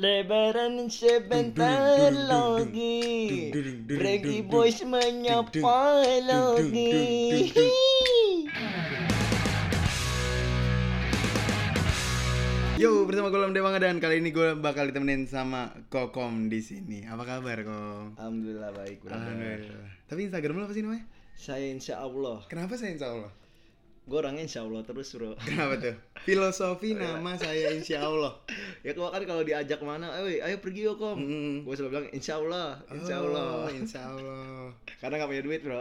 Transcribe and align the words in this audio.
Lebaran 0.00 0.88
sebentar 0.88 2.08
lagi 2.08 3.52
Reggae 3.84 4.40
Boys 4.40 4.80
menyapa 4.80 6.00
lagi 6.24 7.52
Yo, 12.80 13.04
bersama 13.04 13.28
gue 13.28 13.44
Lam 13.44 13.52
Dewanga 13.52 13.76
dan 13.76 14.00
kali 14.00 14.24
ini 14.24 14.32
gue 14.32 14.56
bakal 14.56 14.88
ditemenin 14.88 15.28
sama 15.28 15.68
Kokom 15.92 16.48
di 16.48 16.64
sini. 16.64 17.04
Apa 17.04 17.28
kabar, 17.28 17.60
Kom? 17.60 18.16
Alhamdulillah 18.16 18.72
baik. 18.72 19.04
Alhamdulillah. 19.04 19.84
Tapi 20.08 20.20
Instagram 20.32 20.54
lu 20.56 20.64
apa 20.64 20.72
sih 20.72 20.80
namanya? 20.80 21.04
Saya 21.36 21.68
insya 21.68 22.00
Allah 22.00 22.40
Kenapa 22.48 22.80
saya 22.80 22.96
insya 22.96 23.12
Allah? 23.12 23.32
Gue 24.10 24.18
orangnya 24.26 24.42
insya 24.42 24.66
Allah 24.66 24.82
terus 24.82 25.14
bro 25.14 25.38
Kenapa 25.46 25.78
tuh? 25.78 25.94
Filosofi 26.26 26.92
nama 26.98 27.38
saya 27.38 27.70
insya 27.70 28.02
Allah. 28.02 28.42
Ya 28.82 28.90
kalau 28.98 29.14
kan 29.14 29.22
kalau 29.22 29.46
diajak 29.46 29.78
mana 29.86 30.10
Ayo, 30.18 30.42
ayo 30.42 30.58
pergi 30.58 30.90
yuk 30.90 30.98
kom 30.98 31.22
Mm. 31.22 31.62
Gue 31.62 31.74
selalu 31.78 31.90
bilang 31.94 32.08
insya 32.10 32.42
Allah 32.42 32.82
Insya 32.90 33.22
Oh, 33.22 33.30
Allah 33.30 33.70
insya 33.70 34.00
Allah. 34.10 34.74
Karena 35.00 35.22
gak 35.22 35.30
punya 35.30 35.44
duit 35.46 35.62
bro 35.62 35.78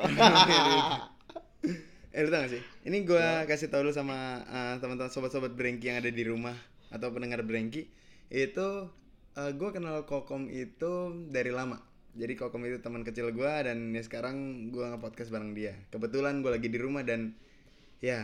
eh, 2.10 2.22
lu 2.26 2.30
tau 2.30 2.42
gak 2.46 2.54
sih? 2.54 2.62
Ini 2.86 2.98
gue 3.02 3.28
kasih 3.50 3.74
tau 3.74 3.82
lu 3.82 3.90
sama 3.90 4.46
uh, 4.46 4.76
teman-teman 4.78 5.10
sobat-sobat 5.10 5.58
Brengki 5.58 5.90
yang 5.90 5.98
ada 6.02 6.14
di 6.14 6.24
rumah 6.26 6.54
atau 6.90 7.10
pendengar 7.14 7.42
Brengki 7.46 7.90
itu 8.30 8.90
uh, 9.38 9.52
gue 9.54 9.70
kenal 9.74 10.06
Kokom 10.06 10.50
itu 10.50 11.14
dari 11.30 11.50
lama. 11.50 11.82
Jadi 12.18 12.34
Kokom 12.38 12.66
itu 12.66 12.82
teman 12.82 13.06
kecil 13.06 13.30
gue 13.34 13.54
dan 13.66 13.94
ya 13.94 14.02
sekarang 14.02 14.70
gue 14.74 14.86
nge-podcast 14.86 15.30
bareng 15.30 15.54
dia. 15.54 15.78
Kebetulan 15.94 16.42
gue 16.42 16.52
lagi 16.54 16.70
di 16.70 16.78
rumah 16.82 17.06
dan 17.06 17.38
ya 18.00 18.24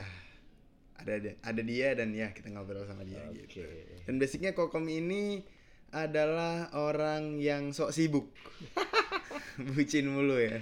ada 0.95 1.19
ada 1.43 1.61
dia 1.61 1.91
dan 1.93 2.15
ya 2.15 2.31
kita 2.31 2.47
ngobrol 2.49 2.87
sama 2.87 3.03
dia 3.03 3.19
gitu. 3.29 3.61
Oke 3.61 4.03
Dan 4.07 4.15
basicnya 4.17 4.55
Kokom 4.55 4.87
ini 4.87 5.43
adalah 5.91 6.71
orang 6.73 7.37
yang 7.39 7.71
sok 7.71 7.91
sibuk. 7.91 8.31
Bucin 9.75 10.11
mulu 10.11 10.35
ya. 10.39 10.59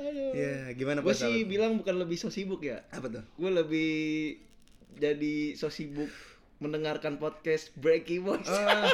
Aduh 0.00 0.32
Ya, 0.36 0.72
gimana 0.76 1.00
Gue 1.00 1.16
sih 1.16 1.44
bilang 1.44 1.76
bukan 1.80 1.96
lebih 1.96 2.16
so 2.16 2.28
sibuk 2.28 2.60
ya 2.60 2.84
apa 2.92 3.08
tuh? 3.08 3.24
Gue 3.36 3.50
lebih 3.52 3.92
jadi 4.96 5.56
so 5.56 5.72
sibuk 5.72 6.08
mendengarkan 6.62 7.18
podcast 7.18 7.74
Breaky 7.76 8.20
Boys 8.20 8.46
Ah. 8.46 8.88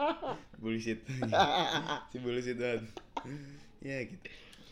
bullshit. 0.62 1.00
si 2.10 2.16
bullshit 2.18 2.56
banget. 2.56 2.84
ya 3.84 3.98
gitu. 4.04 4.26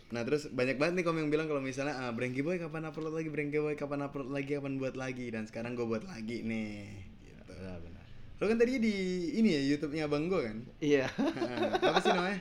Nah 0.06 0.22
terus 0.22 0.46
banyak 0.46 0.76
banget 0.76 0.94
nih 0.96 1.04
kom 1.04 1.16
yang 1.16 1.28
bilang 1.28 1.46
kalau 1.46 1.58
misalnya 1.58 1.96
ah, 1.98 2.10
Brengki 2.10 2.40
Boy 2.40 2.56
kapan 2.56 2.84
upload 2.84 3.14
lagi 3.14 3.28
Brengki 3.28 3.58
Boy 3.58 3.74
kapan 3.74 4.02
upload 4.02 4.28
lagi 4.28 4.54
kapan 4.54 4.76
buat 4.76 4.94
lagi 4.94 5.26
dan 5.28 5.44
sekarang 5.44 5.72
gue 5.72 5.84
buat 5.84 6.04
lagi 6.04 6.40
nih. 6.40 6.84
Gitu. 7.20 7.42
Benar, 7.46 7.78
benar. 7.78 8.04
Lo 8.34 8.44
kan 8.44 8.56
tadi 8.56 8.72
di 8.76 8.94
ini 9.34 9.48
ya 9.50 9.62
YouTube-nya 9.66 10.04
abang 10.04 10.26
gue 10.26 10.40
kan. 10.42 10.58
Iya 10.78 11.06
apa 11.88 11.98
sih 11.98 12.10
namanya? 12.10 12.38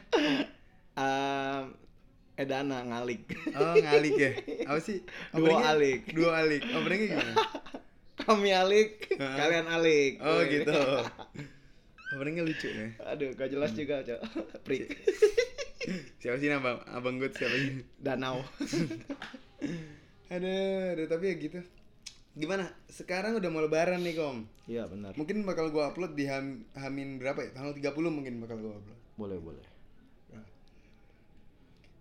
Ehm, 0.94 1.64
Edana 2.34 2.82
ngalik 2.84 3.22
Oh 3.54 3.74
ngalik 3.76 4.14
ya. 4.16 4.32
Apa 4.66 4.80
sih? 4.80 5.02
Duo 5.32 5.46
Openingnya? 5.48 5.70
alik. 5.72 6.02
Duo 6.10 6.30
alik. 6.30 6.62
Openingnya 6.68 7.08
gimana? 7.12 7.34
Kami 8.24 8.50
alik, 8.50 8.90
Ah. 9.18 9.36
kalian 9.36 9.68
alik 9.68 10.14
Oh 10.20 10.40
gitu. 10.44 10.80
Openingnya 12.12 12.44
lucu 12.44 12.68
ya. 12.68 12.88
Aduh 13.08 13.34
gak 13.34 13.50
jelas 13.50 13.74
juga 13.74 14.02
cok 14.02 14.22
Prik 14.62 14.86
Siapa 16.20 16.40
sih 16.40 16.48
abang 16.48 16.80
abang 16.88 17.16
gue 17.20 17.28
siapa 17.34 17.56
sih? 17.56 17.84
Danau 18.00 18.40
Aduh, 20.34 20.98
aduh, 20.98 21.06
tapi 21.06 21.30
ya 21.30 21.36
gitu. 21.38 21.60
Gimana? 22.34 22.66
Sekarang 22.90 23.38
udah 23.38 23.50
mau 23.54 23.62
lebaran 23.62 24.02
nih, 24.02 24.18
Kom. 24.18 24.50
Iya 24.66 24.90
benar 24.90 25.14
Mungkin 25.14 25.46
bakal 25.46 25.70
gua 25.70 25.94
upload 25.94 26.18
di 26.18 26.26
ham, 26.26 26.66
Hamin 26.74 27.22
berapa 27.22 27.38
ya? 27.46 27.54
Tanggal 27.54 27.78
30 27.78 28.10
mungkin 28.10 28.42
bakal 28.42 28.58
gua 28.58 28.74
upload. 28.82 29.00
Boleh 29.20 29.38
boleh 29.38 29.64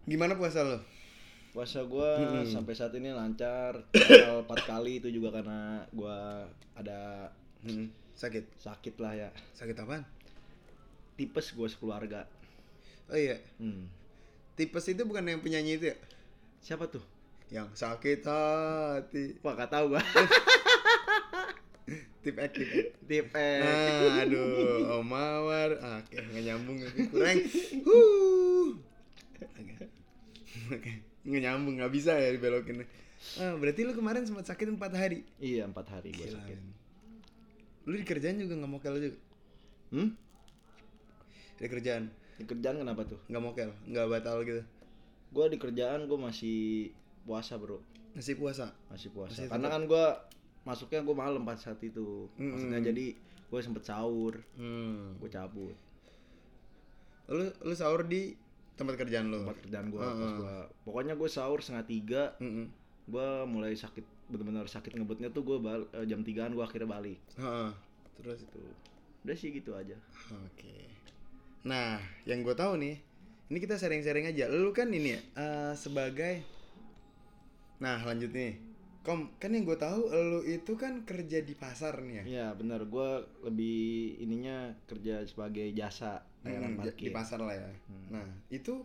Gimana 0.02 0.34
puasa 0.34 0.66
lo? 0.66 0.82
Puasa 1.52 1.84
gua 1.86 2.42
sampai 2.48 2.74
saat 2.74 2.90
ini 2.96 3.12
lancar 3.14 3.86
Tinggal 3.92 4.42
4 4.48 4.66
kali 4.66 4.98
itu 4.98 5.12
juga 5.12 5.38
karena 5.38 5.84
gua 5.92 6.48
ada 6.74 7.30
Hmm, 7.62 7.86
sakit. 8.18 8.58
sakit 8.58 8.98
lah 8.98 9.14
ya 9.14 9.28
Sakit 9.54 9.78
apaan? 9.78 10.02
Tipes 11.14 11.54
gua 11.54 11.68
sekeluarga 11.70 12.26
Oh 13.10 13.18
iya, 13.18 13.36
hmm. 13.58 13.88
tipes 14.54 14.86
itu 14.88 15.02
bukan 15.02 15.26
yang 15.26 15.42
penyanyi 15.42 15.78
itu 15.80 15.90
ya? 15.92 15.96
Siapa 16.62 16.86
tuh? 16.86 17.02
Yang 17.52 17.76
sakit 17.76 18.24
hati. 18.24 19.36
Wah 19.44 19.52
gak 19.58 19.68
tau 19.68 19.92
gua 19.92 20.00
Tip 22.22 22.38
ek, 22.38 22.54
tip 22.54 22.70
ek. 22.78 22.86
Tipes 23.10 23.34
Nah, 23.34 24.22
aduh, 24.22 24.94
Om 25.02 25.06
Mawar. 25.10 25.70
Ah, 25.82 25.98
oke, 25.98 26.14
nggak 26.14 26.44
nyambung 26.46 26.78
kurang. 27.10 27.38
Huh. 27.82 28.78
Nggak 31.26 31.42
nyambung, 31.42 31.74
nggak 31.82 31.90
bisa 31.90 32.14
ya 32.14 32.30
dibelokin. 32.30 32.86
Ah, 33.42 33.58
berarti 33.58 33.82
lu 33.82 33.98
kemarin 33.98 34.22
sempat 34.22 34.46
sakit 34.46 34.70
4 34.70 34.78
hari. 34.94 35.26
Iya 35.42 35.66
4 35.66 35.82
hari 35.90 36.14
Gila, 36.14 36.38
sakit. 36.38 36.58
Lu 37.90 37.94
di 37.98 38.06
kerjaan 38.06 38.38
juga 38.38 38.54
nggak 38.54 38.70
mokel 38.70 38.94
juga? 39.02 39.18
Hmm? 39.90 40.14
Di 41.58 41.66
kerjaan 41.66 42.06
Di 42.42 42.48
kerjaan 42.48 42.76
kenapa 42.76 43.06
tuh? 43.06 43.22
nggak 43.24 43.38
mokel, 43.40 43.70
nggak 43.86 44.06
batal 44.08 44.42
gitu. 44.42 44.62
Gua 45.30 45.46
di 45.46 45.56
kerjaan 45.56 46.04
gua 46.04 46.26
masih 46.26 46.90
puasa 47.22 47.54
bro 47.54 47.78
Masih 48.12 48.34
puasa. 48.34 48.74
masih 48.90 49.08
puasa 49.08 49.30
Masih 49.32 49.46
karena 49.48 49.68
kan 49.70 49.82
gua 49.86 50.04
masuknya 50.62 51.00
gua 51.00 51.16
malam 51.16 51.42
pas 51.42 51.54
saat 51.54 51.78
itu 51.80 52.26
maksudnya 52.34 52.82
jadi 52.82 53.14
gue 53.46 53.60
sempet 53.60 53.82
sahur 53.82 54.40
Hmm. 54.52 55.14
gue 55.16 55.28
cabut 55.28 55.76
Lu 57.26 57.44
lu 57.60 57.72
sahur 57.72 58.02
di 58.02 58.34
tempat 58.72 58.96
kerjaan 58.96 59.28
lu. 59.28 59.42
tempat 59.42 59.58
kerjaan 59.60 59.86
gue 59.88 60.00
gua 60.00 60.64
pokoknya 60.82 61.14
gue 61.14 61.28
sahur 61.28 61.58
setengah 61.58 61.84
tiga 61.84 62.22
Heeh. 62.38 62.66
gue 63.04 63.26
mulai 63.44 63.72
sakit 63.72 64.02
benar-benar 64.26 64.64
sakit 64.66 64.92
ngebutnya 64.92 65.28
tuh 65.28 65.42
gue 65.42 65.56
jam 66.04 66.20
tigaan 66.20 66.52
gue 66.52 66.60
akhirnya 66.60 66.88
balik. 66.90 67.20
Terus 68.14 68.44
tuh 68.46 68.68
udah 69.22 69.34
sih 69.34 69.50
gitu 69.50 69.72
aja 69.72 69.94
Oke. 70.46 70.91
Nah, 71.62 72.02
yang 72.26 72.42
gue 72.42 72.54
tahu 72.58 72.74
nih, 72.78 72.98
ini 73.50 73.58
kita 73.62 73.78
sharing-sharing 73.78 74.26
aja. 74.26 74.50
Lu 74.50 74.74
kan 74.74 74.90
ini 74.90 75.14
ya 75.14 75.20
eh, 75.38 75.72
sebagai, 75.78 76.42
nah 77.78 77.98
lanjut 78.02 78.30
nih, 78.34 78.58
kom 79.02 79.30
kan 79.38 79.54
yang 79.54 79.62
gue 79.66 79.78
tahu 79.78 80.10
lu 80.10 80.40
itu 80.42 80.74
kan 80.74 81.06
kerja 81.06 81.38
di 81.42 81.54
pasar 81.54 82.02
nih 82.02 82.14
ya. 82.14 82.24
Iya 82.26 82.46
benar 82.58 82.86
gue 82.86 83.08
lebih 83.46 83.78
ininya 84.22 84.74
kerja 84.90 85.22
sebagai 85.26 85.70
jasa 85.74 86.22
layanan 86.42 86.78
Hmm, 86.78 86.90
di 86.98 87.10
pasar 87.14 87.38
lah 87.42 87.54
ya. 87.54 87.70
Nah 88.10 88.26
itu 88.50 88.82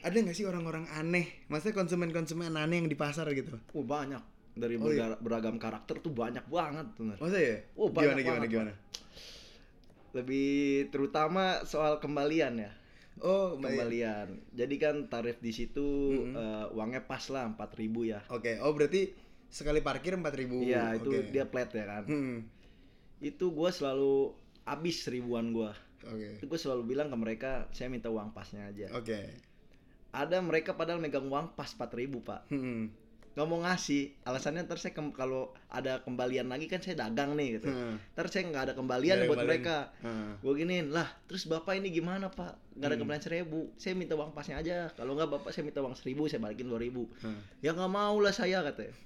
ada 0.00 0.14
nggak 0.14 0.36
sih 0.36 0.46
orang-orang 0.46 0.86
aneh, 0.94 1.44
maksudnya 1.50 1.76
konsumen-konsumen 1.76 2.54
aneh 2.54 2.80
yang 2.80 2.88
di 2.88 2.94
pasar 2.96 3.26
gitu? 3.34 3.52
oh 3.74 3.84
banyak 3.84 4.22
dari 4.54 4.74
Oh, 4.78 4.90
iya. 4.90 5.14
beragam 5.18 5.58
karakter 5.58 5.98
tuh 6.02 6.10
banyak 6.14 6.42
banget 6.46 6.86
bener 6.98 7.16
Masa 7.18 7.38
ya? 7.38 7.56
Oh, 7.74 7.90
gimana 7.90 8.14
banyak 8.14 8.22
gimana 8.22 8.38
banget, 8.38 8.50
gimana? 8.54 8.72
Lebih 10.16 10.88
terutama 10.88 11.62
soal 11.64 12.00
kembalian 12.00 12.64
ya 12.68 12.72
Oh, 13.18 13.58
baik. 13.58 13.74
kembalian. 13.74 14.26
Jadi 14.54 14.74
kan 14.78 15.10
tarif 15.10 15.42
di 15.42 15.50
situ 15.50 15.86
eh, 16.30 16.66
uangnya 16.70 17.02
pas 17.02 17.26
lah 17.34 17.50
4000 17.50 17.90
ya. 18.06 18.20
Oke, 18.30 18.62
oh 18.62 18.70
berarti 18.70 19.10
sekali 19.50 19.82
parkir 19.82 20.14
4000 20.14 20.62
Iya, 20.62 20.94
itu 20.94 21.10
Oke. 21.10 21.34
dia 21.34 21.44
flat 21.50 21.70
ya 21.74 21.84
kan. 21.86 22.04
Hmm. 22.06 22.36
Itu 23.18 23.50
gua 23.50 23.74
selalu 23.74 24.38
habis 24.62 25.02
seribuan 25.02 25.50
gua. 25.50 25.74
Oke. 26.06 26.38
Itu 26.38 26.46
gue 26.46 26.60
selalu 26.62 26.94
bilang 26.94 27.10
ke 27.10 27.16
mereka, 27.18 27.66
saya 27.74 27.90
minta 27.90 28.06
uang 28.06 28.30
pasnya 28.30 28.70
aja. 28.70 28.86
Oke. 28.94 29.18
Ada 30.14 30.38
mereka 30.38 30.78
padahal 30.78 31.02
megang 31.02 31.26
uang 31.26 31.58
pas 31.58 31.74
4000 31.74 32.22
pak. 32.22 32.46
Hmm. 32.54 32.94
Nggak 33.38 33.46
mau 33.54 33.62
ngasih, 33.62 34.18
alasannya 34.26 34.66
ntar 34.66 34.82
saya 34.82 34.98
kalau 35.14 35.54
ada 35.70 36.02
kembalian 36.02 36.50
lagi 36.50 36.66
kan 36.66 36.82
saya 36.82 37.06
dagang 37.06 37.38
nih 37.38 37.62
gitu. 37.62 37.70
Hmm. 37.70 38.02
Ntar 38.18 38.26
saya 38.34 38.50
nggak 38.50 38.62
ada 38.66 38.74
kembalian 38.74 39.14
ada 39.14 39.30
buat 39.30 39.38
kembalian. 39.38 39.62
mereka. 39.62 39.94
Hmm. 40.02 40.42
Gue 40.42 40.58
giniin 40.58 40.90
lah, 40.90 41.06
terus 41.30 41.46
bapak 41.46 41.78
ini 41.78 41.94
gimana 41.94 42.34
pak? 42.34 42.58
Nggak 42.74 42.88
ada 42.90 42.96
kembalian 42.98 43.22
seribu, 43.22 43.70
saya 43.78 43.94
minta 43.94 44.18
uang 44.18 44.34
pasnya 44.34 44.58
aja. 44.58 44.90
Kalau 44.98 45.14
nggak 45.14 45.38
bapak 45.38 45.54
saya 45.54 45.62
minta 45.62 45.78
uang 45.78 45.94
seribu, 45.94 46.26
saya 46.26 46.42
balikin 46.42 46.66
dua 46.66 46.82
ribu. 46.82 47.06
Hmm. 47.22 47.38
Ya 47.62 47.70
nggak 47.70 47.92
mau 47.94 48.18
lah 48.18 48.34
saya 48.34 48.58
katanya. 48.66 48.98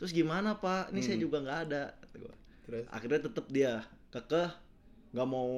Terus 0.00 0.16
gimana 0.16 0.56
pak? 0.56 0.88
Ini 0.88 1.00
saya 1.04 1.20
juga 1.20 1.44
nggak 1.44 1.58
ada. 1.68 1.92
Kata. 1.92 2.32
Terus? 2.64 2.88
Akhirnya 2.88 3.20
tetep 3.20 3.44
dia 3.52 3.84
kekeh, 4.08 4.48
nggak 5.12 5.28
mau 5.28 5.52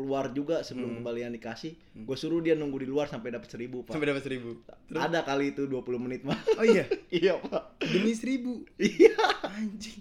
keluar 0.00 0.32
juga 0.32 0.56
sebelum 0.60 0.96
kembalian 0.96 1.28
dikasih. 1.30 1.76
Gue 2.00 2.16
suruh 2.16 2.40
dia 2.40 2.56
nunggu 2.56 2.80
di 2.80 2.88
luar 2.88 3.04
sampai 3.04 3.28
dapat 3.30 3.46
seribu 3.46 3.84
pak. 3.84 3.92
Sampai 3.92 4.08
dapat 4.08 4.24
seribu. 4.24 4.56
Ada 4.88 5.20
kali 5.20 5.52
itu 5.52 5.68
20 5.68 5.76
menit 6.00 6.24
mah. 6.24 6.40
Oh 6.56 6.64
iya, 6.64 6.88
iya 7.12 7.36
pak. 7.36 7.76
demi 7.82 8.12
seribu. 8.12 8.64
Iya. 8.80 9.12
Anjing. 9.44 10.00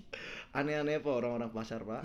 Aneh-aneh 0.50 0.98
pak 0.98 1.14
orang-orang 1.14 1.52
pasar 1.52 1.84
pak. 1.84 2.02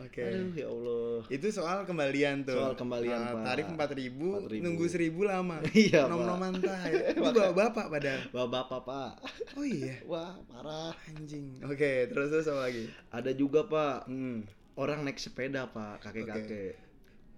Oke. 0.00 0.24
Aduh 0.24 0.50
ya 0.52 0.66
Allah. 0.66 1.22
Itu 1.28 1.46
soal 1.50 1.84
kembalian 1.84 2.42
tuh. 2.42 2.56
Soal 2.56 2.74
kembalian, 2.74 3.14
Ah, 3.20 3.30
Pak. 3.32 3.44
Tarif 3.46 3.66
empat 3.68 3.90
ribu, 3.92 4.42
4.000. 4.42 4.58
nunggu 4.58 4.84
seribu 4.86 5.20
lama. 5.22 5.62
Iya, 5.70 6.04
Nom 6.04 6.18
Pak. 6.18 6.26
noman 6.26 6.52
tai. 6.58 7.14
Itu 7.14 7.20
bawa 7.22 7.52
bapak 7.52 7.86
padahal. 7.88 8.20
Bapak-bapak 8.28 8.80
pak. 8.82 9.12
Oh 9.54 9.62
iya. 9.62 10.02
Wah 10.02 10.34
parah. 10.48 10.90
Anjing. 11.08 11.62
Oke, 11.62 12.08
terus 12.08 12.32
terus 12.32 12.48
apa 12.48 12.66
lagi? 12.66 12.90
Ada 13.08 13.30
juga 13.32 13.62
pak 13.62 14.10
Hmm. 14.10 14.42
orang 14.74 15.04
naik 15.04 15.16
sepeda 15.16 15.68
pak 15.68 16.02
kakek-kakek. 16.02 16.74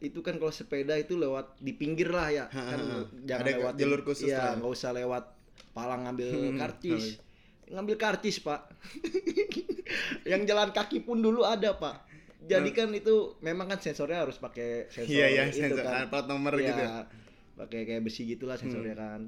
Itu 0.02 0.19
kan 0.20 0.34
kalau 0.37 0.50
sepeda 0.50 0.94
itu 0.94 1.14
lewat 1.14 1.56
di 1.58 1.72
pinggir 1.72 2.10
lah 2.10 2.28
ya. 2.28 2.44
Kan 2.46 3.06
jangan 3.22 3.46
Ada 3.46 3.52
lewat 3.56 3.75
jalur 3.78 4.00
khusus 4.02 4.28
ya 4.28 4.52
nggak 4.52 4.66
usah 4.69 4.90
lewat 4.90 5.25
palang 5.70 6.04
ngambil 6.04 6.28
Hmm, 6.28 6.58
karcis. 6.58 7.22
ngambil. 7.64 7.96
Karcis 7.96 8.37
pak. 8.38 8.60
Yang 10.28 10.43
jalan 10.44 10.70
kaki 10.70 11.02
pun 11.02 11.20
dulu 11.20 11.43
ada 11.43 11.75
pak. 11.75 12.04
Jadi 12.43 12.75
kan 12.75 12.90
itu 12.90 13.38
memang 13.38 13.70
kan 13.70 13.78
sensornya 13.78 14.26
harus 14.26 14.34
pakai 14.37 14.90
sensor 14.90 15.14
Iya 15.14 15.26
iya 15.31 15.43
itu 15.46 15.62
sensor 15.62 15.78
kan. 15.81 15.94
ah, 15.94 16.06
plat 16.10 16.26
nomor 16.26 16.58
Iya, 16.58 16.66
gitu. 16.66 16.84
pakai 17.54 17.87
kayak 17.87 18.02
besi 18.02 18.26
gitulah 18.26 18.58
sensornya 18.58 18.93
Hmm. 18.93 19.00
kan. 19.00 19.20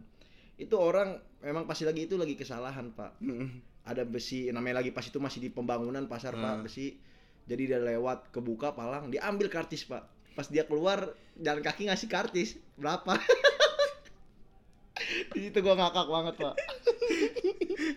Itu 0.57 0.75
orang 0.77 1.15
memang 1.39 1.65
pasti 1.65 1.83
lagi 1.83 2.05
itu 2.05 2.15
lagi 2.15 2.35
kesalahan 2.35 2.91
pak. 2.91 3.19
Hmm. 3.21 3.63
ada 3.85 4.01
besi 4.01 4.49
namanya 4.49 4.81
lagi 4.81 4.91
pas 4.91 5.05
itu 5.05 5.21
masih 5.21 5.39
di 5.39 5.49
pembangunan 5.49 6.01
pasar 6.05 6.33
Hmm. 6.33 6.43
pak 6.43 6.55
besi. 6.65 6.97
Jadi 7.45 7.69
dia 7.69 7.77
lewat 7.79 8.33
kebuka 8.33 8.73
palang 8.73 9.09
diambil 9.09 9.47
kartis 9.47 9.85
pak 9.85 10.09
pas 10.35 10.47
dia 10.51 10.67
keluar 10.67 11.15
jalan 11.39 11.63
kaki 11.63 11.89
ngasih 11.89 12.11
kartis 12.11 12.59
berapa? 12.75 13.19
Di 15.35 15.51
situ 15.51 15.59
gua 15.63 15.75
ngakak 15.75 16.07
banget 16.07 16.35
pak. 16.39 16.55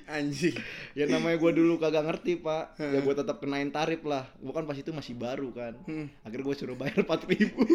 Anjing. 0.10 0.58
ya 0.98 1.06
namanya 1.06 1.38
gua 1.38 1.52
dulu 1.54 1.78
kagak 1.78 2.06
ngerti 2.10 2.42
pak. 2.42 2.78
Ya 2.82 3.00
gua 3.06 3.14
tetap 3.14 3.38
kenain 3.38 3.70
tarif 3.70 4.02
lah. 4.06 4.26
Gua 4.42 4.54
kan 4.54 4.66
pas 4.66 4.78
itu 4.78 4.90
masih 4.90 5.14
baru 5.14 5.54
kan. 5.54 5.78
Hmm. 5.86 6.10
akhirnya 6.26 6.46
gua 6.46 6.56
suruh 6.58 6.78
bayar 6.78 7.02
empat 7.06 7.30
ribu 7.30 7.62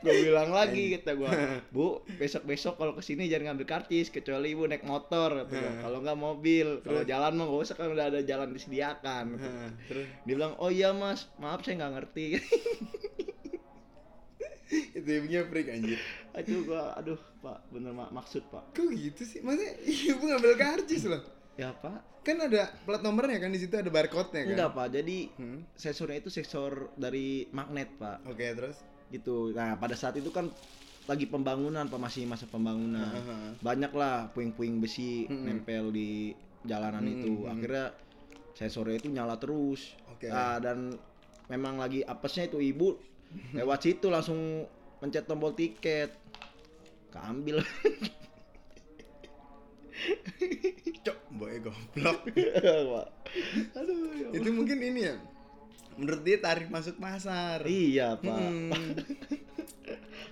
gue 0.00 0.14
bilang 0.22 0.48
lagi 0.50 0.94
kata 0.94 1.12
gua 1.12 1.28
bu 1.68 1.86
besok 2.14 2.42
besok 2.44 2.74
kalau 2.74 2.92
ke 2.92 3.02
sini 3.02 3.24
jangan 3.24 3.52
ngambil 3.52 3.68
kartis 3.70 4.08
kecuali 4.08 4.50
ibu 4.50 4.64
naik 4.64 4.82
motor 4.82 5.44
kata 5.44 5.56
kalau 5.80 6.00
nggak 6.00 6.16
mobil 6.16 6.80
kalau 6.80 7.02
jalan 7.02 7.32
mah 7.34 7.44
nggak 7.44 7.62
usah 7.62 7.74
kan 7.74 7.88
udah 7.88 8.08
ada 8.08 8.20
jalan 8.20 8.48
disediakan 8.48 9.36
Terus 9.86 10.08
dia 10.24 10.34
bilang 10.34 10.56
oh 10.56 10.68
iya 10.68 10.90
mas 10.90 11.28
maaf 11.36 11.60
saya 11.60 11.76
nggak 11.78 11.92
ngerti 11.94 12.26
itu 14.70 15.08
ibunya 15.10 15.42
freak 15.44 15.66
anjir. 15.68 15.98
itu 16.32 16.62
gua 16.62 16.94
aduh 16.94 17.18
pak 17.40 17.58
bener 17.68 17.90
mak 17.90 18.08
maksud 18.10 18.46
pak 18.46 18.70
Kok 18.70 18.86
gitu 18.88 19.22
sih? 19.22 19.42
Maksudnya 19.42 19.72
ibu 20.08 20.22
ngambil 20.22 20.52
karcis 20.54 21.04
loh. 21.04 21.22
ya 21.54 21.74
pak 21.74 22.06
Kan 22.20 22.36
ada 22.38 22.68
plat 22.80 23.00
nomornya 23.00 23.36
kan 23.38 23.48
di 23.48 23.58
situ 23.58 23.72
ada 23.74 23.88
barcode-nya 23.88 24.44
kan? 24.44 24.50
enggak 24.50 24.70
pak 24.70 24.86
jadi 24.92 25.18
Hmm. 25.34 25.60
sensornya 25.74 26.16
itu 26.16 26.30
sensor 26.30 26.72
dari 26.94 27.48
magnet 27.50 27.90
pak 27.96 28.22
Oke, 28.24 28.46
terus? 28.46 28.78
Gitu 29.10 29.50
nah 29.52 29.74
pada 29.76 29.98
saat 29.98 30.16
itu 30.16 30.30
kan 30.30 30.48
lagi 31.10 31.26
pembangunan 31.26 31.90
pak 31.90 31.98
masih 31.98 32.22
masa 32.30 32.46
pembangunan 32.46 33.10
Heeh. 33.10 33.58
banyak 33.58 33.92
lah 33.92 34.30
puing-puing 34.30 34.78
besi 34.78 35.26
Mm-mm. 35.26 35.42
nempel 35.42 35.90
di 35.90 36.30
jalanan 36.62 37.02
itu 37.10 37.44
Mm-mm. 37.44 37.50
akhirnya 37.50 37.86
sensornya 38.54 38.96
itu 39.02 39.08
nyala 39.10 39.34
terus 39.40 39.98
Oke. 40.14 40.30
Ah, 40.30 40.62
dan 40.62 40.94
memang 41.50 41.80
lagi 41.82 42.06
apesnya 42.06 42.46
itu 42.46 42.62
ibu 42.62 42.94
lewat 43.58 43.82
situ 43.82 44.06
langsung 44.06 44.70
pencet 45.02 45.26
tombol 45.26 45.50
tiket 45.58 46.14
keambil 47.10 47.58
Cok, 51.04 51.18
boy 51.36 51.56
goblok. 51.64 52.20
Aduh 53.78 53.98
ya 54.16 54.28
itu 54.36 54.48
mungkin 54.52 54.78
ini 54.80 55.00
ya. 55.08 55.16
Menurut 56.00 56.22
dia 56.22 56.36
tarif 56.38 56.66
masuk 56.66 56.96
pasar. 56.96 57.60
iya 57.62 58.16
pak 58.16 58.32
Hmm. 58.32 58.72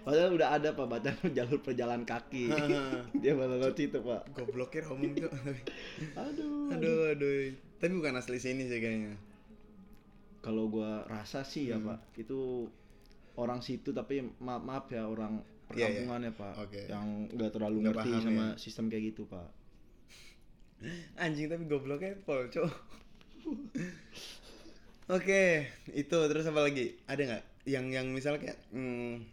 padahal 0.01 0.33
udah 0.33 0.49
ada 0.51 0.73
pak 0.73 0.87
baca 0.87 1.11
jalur 1.37 1.61
perjalan 1.61 2.01
kaki 2.03 2.49
dia 3.21 3.33
malah 3.33 3.61
lewat 3.61 3.77
situ 3.77 3.99
pak 3.99 4.25
Gobloknya 4.33 4.81
ngomong 4.87 5.13
tuh. 5.15 5.29
aduh 6.15 6.73
aduh, 6.73 7.13
aduh. 7.13 7.53
Tapi 7.77 7.93
bukan 7.93 8.17
asli 8.17 8.39
sini 8.39 8.65
sih 8.65 8.79
kayaknya. 8.79 9.15
kalau 10.39 10.67
gua 10.67 11.05
rasa 11.05 11.43
sih 11.43 11.69
ya 11.69 11.77
Hmm. 11.77 11.93
pak 11.93 12.01
itu 12.17 12.71
orang 13.35 13.61
situ 13.61 13.93
tapi 13.93 14.25
maaf 14.39 14.63
maaf 14.63 14.87
ya 14.89 15.05
orang 15.05 15.45
Iya, 15.69 15.85
iya. 15.85 16.01
perkampungan 16.01 16.21
ya 16.23 16.33
pak 16.33 16.55
Oke. 16.59 16.81
yang 16.89 17.07
nggak 17.29 17.51
terlalu 17.51 17.77
Nggak 17.79 17.93
ngerti 17.93 18.11
sama 18.25 18.45
ya. 18.47 18.49
sistem 18.57 18.85
kayak 18.89 19.05
gitu 19.07 19.23
pak 19.25 19.49
Anjing 21.17 21.47
tapi 21.47 21.67
gobloknya 21.67 22.15
pol, 22.23 22.47
cok. 22.47 22.71
Oke, 25.09 25.65
itu 25.97 26.17
terus 26.29 26.45
apa 26.45 26.61
lagi? 26.61 26.93
Ada 27.09 27.23
nggak 27.25 27.45
yang 27.65 27.89
yang 27.89 28.07
misalnya 28.09 28.45
kayak 28.45 28.59
hmm, 28.71 29.25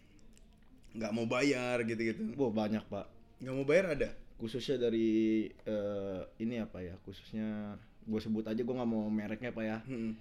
nggak 0.95 1.11
mau 1.11 1.27
bayar 1.27 1.83
gitu-gitu? 1.83 2.31
Wah 2.35 2.51
banyak 2.51 2.83
pak 2.87 3.05
Nggak 3.43 3.53
mau 3.53 3.67
bayar 3.67 3.85
ada? 3.91 4.09
khususnya 4.35 4.75
dari 4.77 5.07
eh, 5.47 6.21
ini 6.43 6.59
apa 6.59 6.83
ya 6.83 6.91
khususnya 7.07 7.71
gue 8.03 8.19
sebut 8.19 8.43
aja 8.43 8.59
gue 8.59 8.75
nggak 8.75 8.83
mau 8.85 9.07
mereknya 9.07 9.55
pak 9.55 9.63
ya 9.63 9.77
Hmm. 9.87 10.11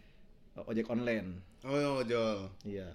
ojek 0.54 0.86
online 0.86 1.42
Oh, 1.66 1.98
ojol. 1.98 2.46
iya 2.62 2.86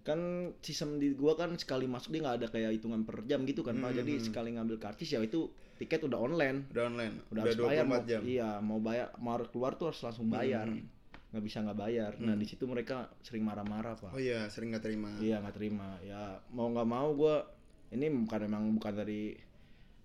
kan 0.00 0.18
sistem 0.62 0.96
di 0.96 1.12
gua 1.12 1.34
kan 1.34 1.50
sekali 1.54 1.84
masuk 1.84 2.14
dia 2.14 2.22
nggak 2.22 2.36
ada 2.40 2.46
kayak 2.46 2.78
hitungan 2.78 3.02
per 3.02 3.26
jam 3.26 3.42
gitu 3.42 3.66
kan 3.66 3.74
pak 3.76 3.90
jadi 3.92 4.12
Hmm. 4.16 4.22
sekali 4.22 4.48
ngambil 4.54 4.78
karcis 4.78 5.10
ya 5.10 5.18
itu 5.18 5.50
tiket 5.76 6.06
udah 6.06 6.22
online 6.22 6.70
Udah 6.70 6.84
online. 6.86 7.14
udah, 7.26 7.30
Udah, 7.30 7.42
harus 7.42 7.58
bayar 7.58 7.84
24 7.84 7.90
mau, 7.90 8.00
jam. 8.06 8.20
iya 8.22 8.50
mau 8.62 8.78
bayar 8.78 9.06
mau 9.18 9.34
keluar 9.44 9.74
tuh 9.74 9.90
harus 9.90 9.98
langsung 10.00 10.30
bayar 10.30 10.70
Hmm. 10.70 10.86
Nggak 11.30 11.42
bisa 11.42 11.58
nggak 11.60 11.78
bayar 11.78 12.12
nah 12.18 12.34
di 12.34 12.42
situ 12.42 12.64
mereka 12.64 13.06
sering 13.20 13.40
marah-marah 13.40 13.94
pak 13.94 14.10
Oh 14.10 14.18
iya, 14.18 14.46
sering 14.46 14.70
nggak 14.70 14.82
terima. 14.82 15.10
iya 15.18 15.38
nggak 15.38 15.54
terima 15.54 15.94
ya 16.02 16.22
mau 16.50 16.66
nggak 16.68 16.86
mau 16.86 17.08
gua 17.12 17.46
ini 17.88 18.06
bukan 18.20 18.40
emang 18.44 18.64
bukan 18.72 18.92
dari 18.96 19.34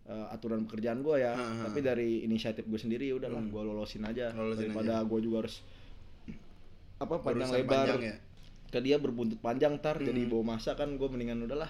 eh, 0.03 0.25
aturan 0.29 0.63
pekerjaan 0.63 1.01
gua 1.01 1.17
ya 1.17 1.33
Ha, 1.33 1.41
ha. 1.41 1.63
tapi 1.65 1.81
dari 1.81 2.21
inisiatif 2.21 2.63
gue 2.63 2.77
sendiri 2.77 3.07
ya 3.07 3.15
udahlah 3.15 3.41
gua 3.43 3.61
lolosin 3.63 4.03
aja 4.03 4.29
Hmm. 4.29 4.37
Lolosin 4.39 4.69
daripada 4.69 5.01
gua 5.01 5.19
juga 5.19 5.37
harus 5.41 5.65
apa 6.95 7.15
panjang 7.19 7.49
Urusan 7.49 7.59
lebar 7.59 7.77
panjang 7.89 8.01
ya. 8.03 8.15
ke 8.67 8.79
dia 8.79 8.97
berbuntut 8.97 9.39
panjang 9.39 9.73
tar 9.79 9.97
jadi 9.99 10.15
Hmm. 10.19 10.31
bawa 10.31 10.43
masa 10.53 10.73
kan 10.73 10.89
gue 10.91 11.07
mendingan 11.07 11.41
udahlah 11.41 11.69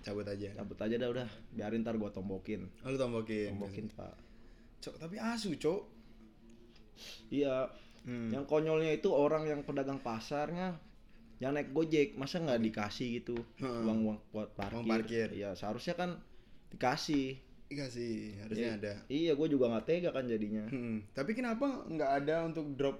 Cabut 0.00 0.24
aja. 0.24 0.48
cabut 0.54 0.76
aja 0.76 0.94
dah 0.94 1.08
udah 1.10 1.28
biarin 1.50 1.80
tar 1.80 1.92
gue 1.94 2.08
tombokin 2.08 2.68
Oh, 2.80 2.88
lu 2.88 2.96
tombokin. 2.96 3.48
tombokin 3.50 3.86
pak 3.90 4.12
Cok, 4.80 4.96
tapi 4.98 5.16
asu, 5.16 5.52
cok. 5.54 5.82
iya 7.30 7.68
Hmm. 8.00 8.28
yang 8.28 8.44
konyolnya 8.44 8.92
itu 8.92 9.08
orang 9.08 9.44
yang 9.44 9.60
pedagang 9.60 9.98
pasarnya 9.98 10.80
yang 11.36 11.52
naik 11.52 11.68
gojek 11.70 12.12
masa 12.14 12.36
nggak 12.36 12.60
dikasih 12.62 13.18
gitu 13.18 13.36
Heeh. 13.56 13.82
uang 13.82 13.98
uang 14.02 14.18
buat 14.30 14.48
parkir. 14.52 14.74
Uang 14.74 14.86
parkir. 14.86 15.28
iya 15.30 15.52
seharusnya 15.52 15.94
kan 15.94 16.10
dikasih 16.68 17.36
Iya 17.68 17.86
sih, 17.86 18.34
harusnya 18.36 18.66
Iya. 18.68 18.78
ada. 18.78 18.94
iya 19.06 19.32
gue 19.32 19.46
juga 19.46 19.68
nggak 19.68 19.86
tega 19.86 20.10
kan 20.10 20.24
jadinya 20.24 20.66
Hmm. 20.66 21.06
Tapi 21.08 21.32
kenapa 21.32 21.86
nggak 21.86 22.10
ada 22.18 22.36
untuk 22.44 22.66
drop 22.74 22.98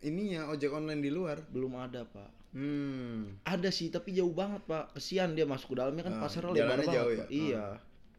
ininya 0.00 0.48
ojek 0.48 0.68
online 0.68 0.98
di 0.98 1.08
luar? 1.08 1.38
belum 1.46 1.76
ada 1.76 2.02
pak 2.04 2.30
Hmm. 2.52 3.38
ada 3.42 3.68
sih 3.68 3.88
tapi 3.88 4.12
jauh 4.12 4.28
banget 4.30 4.60
pak 4.62 4.92
kesian 4.92 5.32
dia 5.32 5.44
masuk 5.44 5.72
ke 5.72 5.76
dalamnya 5.78 6.02
kan 6.02 6.14
Ah, 6.14 6.20
pasarnya 6.20 6.52
lebar 6.52 6.68
banget 6.78 6.92
jauh 6.92 7.12
ya? 7.14 7.24
iya 7.30 7.64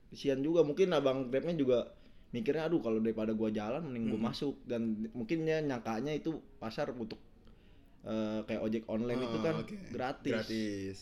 kesian 0.09 0.39
juga 0.39 0.61
mungkin 0.61 0.89
abang 0.89 1.27
grabnya 1.27 1.53
juga 1.53 1.79
mikirnya 2.33 2.65
aduh 2.65 2.81
kalau 2.81 2.97
daripada 2.97 3.31
gua 3.31 3.53
jalan 3.53 3.85
mending 3.85 4.09
gua 4.09 4.19
Hmm. 4.19 4.27
masuk 4.27 4.55
dan 4.65 4.81
mungkin 5.13 5.45
dia 5.45 5.61
nyangkanya 5.61 6.11
itu 6.11 6.33
pasar 6.57 6.89
untuk 6.91 7.21
eh, 8.03 8.43
kayak 8.43 8.59
ojek 8.59 8.83
online 8.91 9.21
itu 9.21 9.37
Oh, 9.39 9.41
kan 9.41 9.55
oke. 9.63 9.75
gratis. 9.87 10.27
Gratis. 10.27 10.97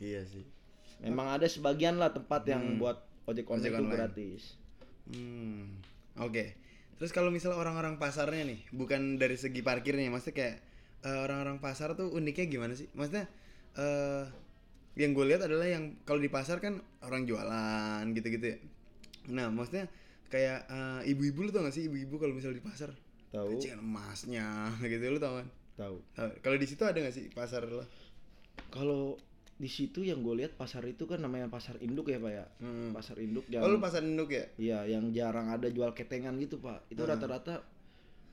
Iya 0.00 0.24
sih. 0.26 0.42
memang 1.00 1.32
ada 1.32 1.48
sebagian 1.48 1.96
lah 1.96 2.10
tempat 2.10 2.44
yang 2.44 2.76
Hmm. 2.76 2.76
buat 2.76 2.98
ojek 3.24 3.46
online 3.48 3.62
Ojek 3.62 3.72
itu 3.72 3.80
online. 3.84 3.96
gratis 3.96 4.42
Hmm. 5.06 5.80
Oke. 6.18 6.44
Terus 7.00 7.10
kalau 7.10 7.32
misalnya 7.32 7.56
orang-orang 7.56 7.96
pasarnya 7.96 8.44
nih, 8.44 8.60
bukan 8.70 9.16
dari 9.16 9.32
segi 9.34 9.64
parkirnya, 9.64 10.12
maksudnya 10.12 10.36
kayak 10.36 10.56
eh, 11.00 11.18
orang-orang 11.24 11.56
pasar 11.58 11.96
tuh 11.96 12.12
uniknya 12.12 12.44
gimana 12.46 12.76
sih? 12.76 12.90
Maksudnya 12.92 13.24
eh 13.78 14.24
yang 14.98 15.14
gue 15.14 15.24
lihat 15.24 15.46
adalah 15.46 15.64
yang 15.64 15.96
kalau 16.02 16.18
di 16.18 16.28
pasar 16.28 16.58
kan 16.58 16.82
orang 17.00 17.24
jualan 17.24 18.04
gitu-gitu 18.12 18.46
ya. 18.50 18.58
Nah, 19.30 19.48
maksudnya 19.48 19.86
kayak 20.30 20.64
eh, 20.64 21.10
ibu-ibu 21.10 21.42
lu 21.42 21.50
tau 21.50 21.62
gak 21.62 21.74
sih 21.74 21.84
ibu-ibu 21.84 22.16
kalau 22.16 22.32
misalnya 22.32 22.58
di 22.58 22.64
pasar 22.64 22.90
tahu 23.28 23.50
Anjing, 23.52 23.76
emasnya 23.76 24.46
gitu 24.82 25.04
lu 25.04 25.18
tau 25.18 25.34
kan? 25.36 25.48
tahu. 25.76 25.96
Kalau 26.38 26.56
di 26.56 26.66
situ 26.66 26.82
ada 26.82 26.98
gak 26.98 27.10
sih 27.10 27.26
pasar 27.28 27.64
lo? 27.64 27.82
kalau 28.68 29.18
di 29.56 29.66
situ 29.66 30.00
yang 30.00 30.20
gue 30.20 30.34
lihat 30.36 30.54
pasar 30.54 30.80
itu 30.84 31.04
kan 31.04 31.18
namanya 31.18 31.44
pasar 31.46 31.76
induk 31.78 32.08
ya 32.08 32.16
pak 32.16 32.32
ya 32.32 32.44
Hmm. 32.58 32.90
pasar 32.90 33.18
induk 33.18 33.44
yang 33.46 33.60
Oh 33.60 33.68
lu 33.68 33.76
pasar 33.76 34.00
induk 34.00 34.30
ya? 34.30 34.44
Iya, 34.56 34.78
yang 34.88 35.10
jarang 35.10 35.48
ada 35.48 35.68
jual 35.68 35.90
ketengan 35.90 36.38
gitu 36.38 36.56
pak. 36.58 36.88
Itu 36.88 37.02
Ah. 37.02 37.12
rata-rata 37.12 37.60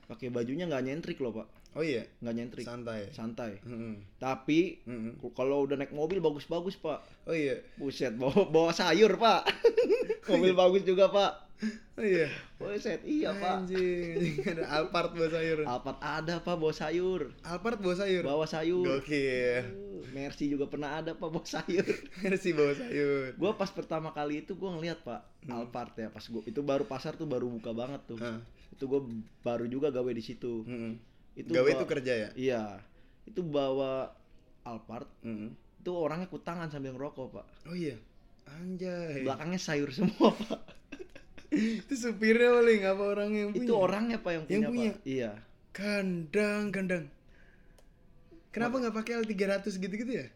pakai 0.06 0.28
bajunya 0.28 0.64
nggak 0.64 0.84
nyentrik 0.84 1.18
loh 1.18 1.34
pak, 1.34 1.48
Oh 1.74 1.84
iya, 1.84 2.00
nggak 2.18 2.32
nyentrik, 2.34 2.64
santai. 2.64 3.12
santai. 3.12 3.60
Hmm. 3.60 4.00
Tapi 4.16 4.80
Hmm. 4.82 5.20
kalau 5.30 5.64
udah 5.64 5.76
naik 5.76 5.92
mobil 5.92 6.16
bagus-bagus 6.18 6.76
pak. 6.76 7.04
Oh 7.24 7.36
iya. 7.36 7.60
Buset, 7.76 8.16
bawa, 8.16 8.48
bawa 8.48 8.72
sayur 8.72 9.16
pak. 9.16 9.44
mobil 10.32 10.52
bagus 10.52 10.80
juga 10.82 11.08
pak. 11.08 11.47
Oh 11.92 12.04
iya. 12.04 12.30
Buset, 12.54 13.02
iya 13.02 13.30
pak. 13.32 13.66
Anjing, 13.66 14.38
ada 14.48 14.64
Alphard 14.72 15.10
bawa 15.10 15.26
sayur. 15.28 15.58
Alphard 15.60 15.98
ada 15.98 16.34
pak 16.38 16.54
bawa 16.54 16.70
sayur. 16.70 17.22
Alphard 17.42 17.78
bawa 17.78 17.94
sayur. 17.96 18.22
Bawa 18.22 18.46
sayur. 18.46 18.86
Gokil. 18.86 19.66
Uh, 19.66 20.06
Mercy 20.08 20.46
juga 20.46 20.66
pernah 20.66 20.96
ada 20.96 21.12
pak 21.12 21.26
bawa 21.26 21.42
sayur. 21.42 21.82
Mercy 22.22 22.50
bawa 22.52 22.72
sayur. 22.72 23.34
gua 23.34 23.52
pas 23.52 23.68
pertama 23.68 24.10
kali 24.10 24.40
itu 24.40 24.54
gua 24.54 24.70
ngeliat 24.72 25.02
pak 25.02 25.26
Alphard 25.44 25.94
ya 25.94 26.06
pas 26.08 26.22
gua 26.24 26.42
itu 26.42 26.60
baru 26.60 26.84
pasar 26.84 27.12
tuh 27.12 27.26
baru 27.26 27.48
buka 27.48 27.70
banget 27.72 28.06
tuh. 28.06 28.18
Hah. 28.18 28.38
Itu 28.70 28.86
gua 28.86 29.02
baru 29.40 29.66
juga 29.66 29.90
gawe 29.90 30.08
di 30.08 30.22
situ. 30.22 30.62
Mm-mm. 30.62 30.94
Itu 31.34 31.50
Gawe 31.50 31.62
bawa- 31.64 31.74
itu 31.74 31.84
kerja 31.88 32.12
ya? 32.14 32.28
Iya. 32.32 32.62
Itu 33.24 33.42
bawa 33.42 34.14
Alphard 34.62 35.10
Mm. 35.20 35.58
itu 35.78 35.90
orangnya 35.90 36.26
kutangan 36.26 36.68
sambil 36.68 36.92
ngerokok 36.92 37.26
pak 37.32 37.46
Oh 37.64 37.74
iya. 37.74 37.98
Anjay. 38.46 39.22
belakangnya 39.22 39.56
sayur 39.56 39.90
semua 39.90 40.30
pak 40.40 40.77
itu 41.52 41.94
supirnya 41.96 42.50
paling 42.52 42.80
apa 42.84 43.04
orang 43.04 43.30
yang 43.32 43.50
punya? 43.56 43.64
itu 43.64 43.72
orangnya 43.72 44.18
pak 44.20 44.32
yang 44.36 44.44
punya, 44.44 44.54
Yang 44.54 44.62
punya? 44.70 44.90
pak 44.92 45.00
iya 45.08 45.30
Kandang, 45.68 46.64
kandang. 46.74 47.04
Kenapa 48.50 48.74
nggak 48.82 48.96
pakai 48.98 49.12
L300 49.22 49.78
gitu-gitu 49.78 50.12
ya? 50.12 50.26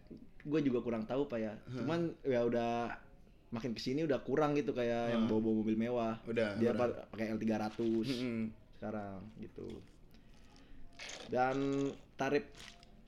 gue 0.42 0.60
juga 0.66 0.82
kurang 0.82 1.06
tahu 1.06 1.30
pak 1.30 1.38
ya 1.38 1.54
cuman 1.70 2.18
ya 2.26 2.42
udah 2.42 2.90
makin 3.54 3.78
ke 3.78 3.80
sini 3.80 4.02
udah 4.02 4.26
kurang 4.26 4.58
gitu 4.58 4.74
kayak 4.74 5.14
yang 5.14 5.22
Hmm. 5.22 5.30
bawa 5.30 5.38
bawa 5.38 5.54
mobil 5.62 5.76
mewah 5.78 6.14
Udah, 6.26 6.58
dia 6.58 6.74
udah. 6.74 6.78
pa- 6.82 7.06
pakai 7.14 7.30
L300 7.30 7.78
Mm-mm. 8.10 8.50
sekarang 8.74 9.22
gitu 9.38 9.78
dan 11.30 11.56
tarif 12.18 12.42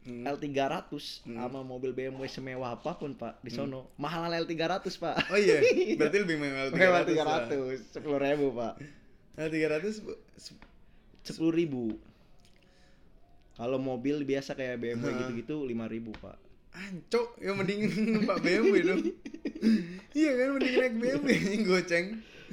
Hmm. 0.04 0.20
L300 0.22 0.84
sama 1.24 1.60
mobil 1.60 1.90
BMW 1.90 2.24
semewah 2.24 2.76
apa 2.76 2.92
pun 2.94 3.12
pak 3.12 3.40
di 3.40 3.48
sono 3.48 3.88
mahal 3.96 4.28
L300 4.28 4.84
pak 4.94 5.16
Oh 5.28 5.40
iya, 5.40 5.64
berarti 5.94 6.18
lebih 6.20 6.36
mewah 6.36 6.68
L300. 6.68 6.76
mewah 6.76 7.00
lah. 7.00 7.48
300 7.48 7.88
sepuluh 7.90 8.18
ribu 8.18 8.46
pak 8.52 8.72
L300 9.34 9.72
bu- 9.98 10.20
se- 10.34 10.60
sepuluh 11.22 11.52
ribu 11.52 11.96
kalau 13.54 13.78
mobil 13.78 14.20
biasa 14.22 14.52
kayak 14.52 14.76
BMW 14.76 15.08
gitu-gitu 15.16 15.62
lima 15.62 15.86
ribu 15.86 16.12
pak 16.14 16.36
ancok 16.74 17.38
ya 17.38 17.54
mending 17.54 17.86
Pak 18.28 18.38
BMW 18.40 18.76
dong. 18.82 19.00
iya 20.12 20.30
kan 20.34 20.48
mending 20.52 20.74
naik 20.74 20.94
BMW 20.94 21.28
goceng. 21.62 22.06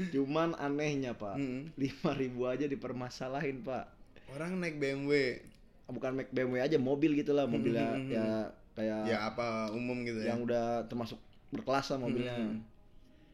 cuman 0.08 0.56
anehnya 0.56 1.12
pak 1.14 1.36
Mm. 1.36 1.76
lima 1.76 2.12
ribu 2.14 2.48
aja 2.48 2.64
dipermasalahin 2.64 3.60
pak 3.60 3.92
Orang 4.32 4.56
naik 4.56 4.78
BMW 4.78 5.44
bukan 5.92 6.12
Mac 6.14 6.28
BMW 6.30 6.60
aja 6.60 6.78
mobil 6.78 7.14
gitulah 7.14 7.46
mobilnya 7.46 7.92
Hmm, 7.92 8.02
hmm, 8.02 8.12
ya 8.12 8.28
kayak 8.72 9.02
ya 9.06 9.18
apa 9.26 9.48
umum 9.70 10.02
gitu 10.02 10.20
ya. 10.20 10.32
yang 10.32 10.42
udah 10.42 10.88
termasuk 10.88 11.20
berkelas 11.50 11.92
lah 11.92 12.00
mobilnya 12.00 12.36
Hmm. 12.36 12.64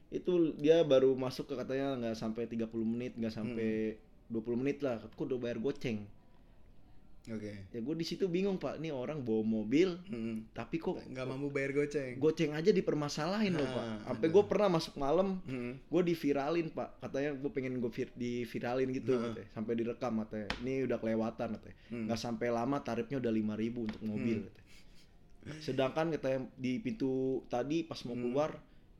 itu 0.09 0.31
dia 0.55 0.81
baru 0.81 1.13
masuk 1.13 1.45
ke 1.45 1.55
katanya 1.55 1.93
nggak 1.95 2.15
sampai 2.15 2.43
30 2.45 2.67
menit 2.83 3.13
nggak 3.13 3.31
sampai 3.31 3.69
Hmm. 3.93 4.43
20 4.43 4.59
menit 4.59 4.77
lah 4.81 4.99
aku 4.99 5.23
udah 5.23 5.37
bayar 5.37 5.55
goceng 5.57 6.03
Oke. 7.27 7.51
ya 7.67 7.79
gue 7.79 7.91
di 7.93 8.03
situ 8.03 8.25
bingung 8.25 8.55
pak 8.55 8.77
nih 8.77 8.89
orang 8.89 9.19
bawa 9.19 9.43
mobil 9.43 9.99
Mm. 10.05 10.47
tapi 10.51 10.77
kok 10.77 10.95
Nggak 11.03 11.25
mampu 11.25 11.47
bayar 11.49 11.71
goceng. 11.73 12.15
goceng 12.15 12.51
aja 12.51 12.71
dipermasalahin 12.71 13.51
loh 13.53 13.61
Nah, 13.61 13.73
pak 13.73 13.85
sampai 14.07 14.23
ada. 14.23 14.33
gue 14.33 14.43
pernah 14.45 14.69
masuk 14.69 14.93
malam 14.95 15.27
Mm. 15.43 15.73
gue 15.83 16.01
diviralin 16.05 16.67
pak 16.69 16.87
katanya 16.99 17.31
gue 17.33 17.51
pengen 17.51 17.73
gue 17.77 17.91
vir 17.91 18.07
diviralin 18.13 18.89
gitu 18.89 19.11
Nah. 19.13 19.23
katanya. 19.29 19.47
sampai 19.51 19.73
direkam 19.75 20.13
katanya 20.21 20.47
ini 20.57 20.73
udah 20.83 20.97
kelewatan 20.97 21.49
katanya 21.53 21.77
Hmm. 21.87 22.03
nggak 22.05 22.19
sampai 22.21 22.47
lama 22.49 22.77
tarifnya 22.79 23.17
udah 23.17 23.31
5000 23.31 23.83
untuk 23.83 24.01
mobil 24.01 24.39
Hmm. 24.39 24.47
katanya. 24.47 24.65
sedangkan 25.57 26.05
katanya 26.11 26.39
di 26.55 26.71
pintu 26.77 27.11
tadi 27.45 27.83
pas 27.83 27.99
mau 28.03 28.13
Hmm. 28.13 28.23
keluar 28.25 28.49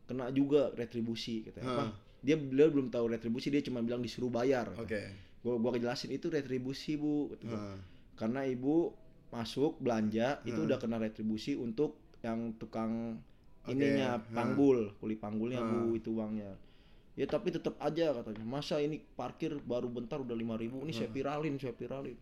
kena 0.04 0.32
juga 0.32 0.72
retribusi 0.74 1.44
katanya 1.44 1.68
apa 1.70 1.84
Hah. 1.86 1.92
dia 2.18 2.36
beliau 2.36 2.68
belum 2.70 2.88
tahu 2.88 3.08
retribusi 3.10 3.48
dia 3.48 3.60
cuma 3.62 3.80
bilang 3.80 4.00
disuruh 4.00 4.28
bayar 4.30 4.72
Oke. 4.74 5.12
gua 5.40 5.56
gua 5.56 5.72
kejelasin 5.72 6.12
itu 6.12 6.28
retribusi 6.28 6.96
bu 6.96 7.32
gua. 7.38 7.76
Karena 8.18 8.42
ibu 8.44 8.92
masuk 9.28 9.78
belanja 9.78 10.42
itu 10.42 10.56
Hmm. 10.56 10.66
udah 10.66 10.78
kena 10.78 10.98
retribusi 10.98 11.54
untuk 11.54 11.96
yang 12.20 12.56
tukang 12.56 13.22
Oke, 13.62 13.72
ininya 13.72 14.18
hmm. 14.18 14.32
panggul 14.32 14.80
kuli 14.98 15.16
panggulnya 15.16 15.60
bu 15.60 15.78
Hmm. 15.86 15.94
itu 15.94 16.10
uangnya 16.12 16.56
ya 17.14 17.26
tapi 17.26 17.50
tetap 17.50 17.76
aja 17.78 18.10
katanya 18.12 18.42
masa 18.42 18.78
ini 18.78 18.98
parkir 19.12 19.58
baru 19.60 19.86
bentar 19.88 20.18
udah 20.18 20.32
5000 20.32 20.80
ini 20.80 20.92
saya 20.92 21.10
viralin 21.10 21.58
saya 21.58 21.74
viralin 21.74 22.16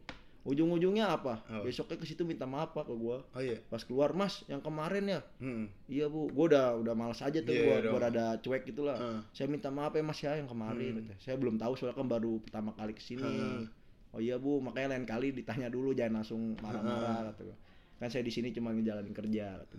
ujung-ujungnya 0.44 1.10
apa 1.12 1.42
Hmm. 1.44 1.60
Oh. 1.60 1.64
besoknya 1.64 1.96
ke 1.96 2.06
situ 2.06 2.22
minta 2.22 2.46
maaf 2.46 2.70
pak 2.72 2.86
ke 2.86 2.94
gua 2.94 3.22
Oh 3.30 3.40
iya. 3.40 3.62
pas 3.64 3.82
keluar 3.82 4.12
mas 4.12 4.42
yang 4.46 4.60
kemarin 4.60 5.06
ya 5.08 5.22
Mm. 5.38 5.66
iya 5.88 6.06
bu 6.06 6.26
gua 6.30 6.46
udah 6.48 6.66
udah 6.80 6.94
malas 6.94 7.20
aja 7.20 7.38
tuh 7.40 7.50
Iya 7.52 7.62
gua, 7.62 7.76
dong. 7.80 7.92
gua 7.92 8.02
rada 8.04 8.26
cuek 8.40 8.64
gitulah 8.64 8.96
Heeh. 8.96 9.20
saya 9.32 9.48
minta 9.48 9.70
maaf 9.70 9.92
ya 9.92 10.02
mas 10.02 10.18
ya 10.18 10.34
yang 10.34 10.48
kemarin 10.48 10.94
Hmm. 11.00 11.14
saya 11.18 11.36
belum 11.36 11.56
tahu 11.56 11.74
soalnya 11.76 11.96
kan 11.96 12.08
baru 12.08 12.38
pertama 12.40 12.72
kali 12.72 12.92
ke 12.92 13.04
sini 13.04 13.22
Heeh. 13.22 13.85
Oh 14.16 14.22
iya 14.22 14.36
bu 14.36 14.58
makanya 14.58 14.96
lain 14.96 15.04
kali 15.04 15.32
ditanya 15.32 15.68
dulu 15.68 15.92
jangan 15.92 16.20
langsung 16.20 16.56
marah-marah 16.58 17.30
kata 17.30 17.52
kan 17.96 18.08
saya 18.08 18.22
di 18.22 18.32
sini 18.32 18.50
cuma 18.50 18.72
ngejalanin 18.72 19.12
kerja 19.12 19.60
kata 19.60 19.76